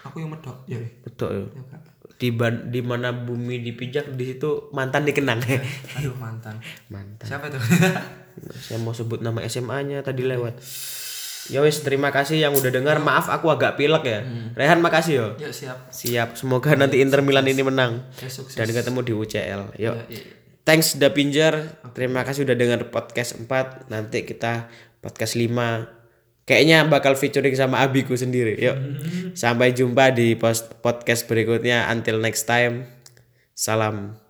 [0.05, 0.77] aku yang medok ya.
[1.01, 1.49] Betul.
[1.57, 1.81] Ya kak.
[2.21, 2.29] Di
[2.69, 5.41] di mana bumi dipijak di situ mantan dikenang.
[5.97, 6.61] Aduh mantan.
[6.87, 7.25] mantan.
[7.25, 7.59] Siapa tuh?
[8.65, 10.61] Saya mau sebut nama SMA-nya tadi lewat.
[11.51, 13.03] Ya wis, terima kasih yang udah dengar.
[13.03, 14.21] Maaf aku agak pilek ya.
[14.55, 15.27] Rehan makasih yo.
[15.43, 15.91] ya siap.
[15.91, 16.39] Siap.
[16.39, 18.55] Semoga nanti Inter Milan ini menang Ya sukses.
[18.55, 19.75] dan ketemu di UCL.
[19.75, 19.95] Yuk.
[19.99, 20.23] Ya, iya.
[20.63, 21.83] Thanks Da Pinjer.
[21.91, 23.91] Terima kasih udah dengar podcast 4.
[23.91, 24.71] Nanti kita
[25.03, 26.02] podcast 5.
[26.53, 28.61] Kayaknya bakal featuring sama abiku sendiri.
[28.61, 28.77] Yuk.
[29.33, 31.89] Sampai jumpa di post podcast berikutnya.
[31.89, 32.85] Until next time.
[33.57, 34.21] Salam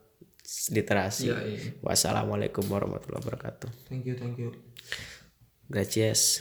[0.70, 1.34] literasi.
[1.34, 1.58] Iya, iya.
[1.82, 3.90] Wassalamualaikum warahmatullahi wabarakatuh.
[3.90, 4.54] Thank you, thank you.
[5.66, 6.38] Gracias.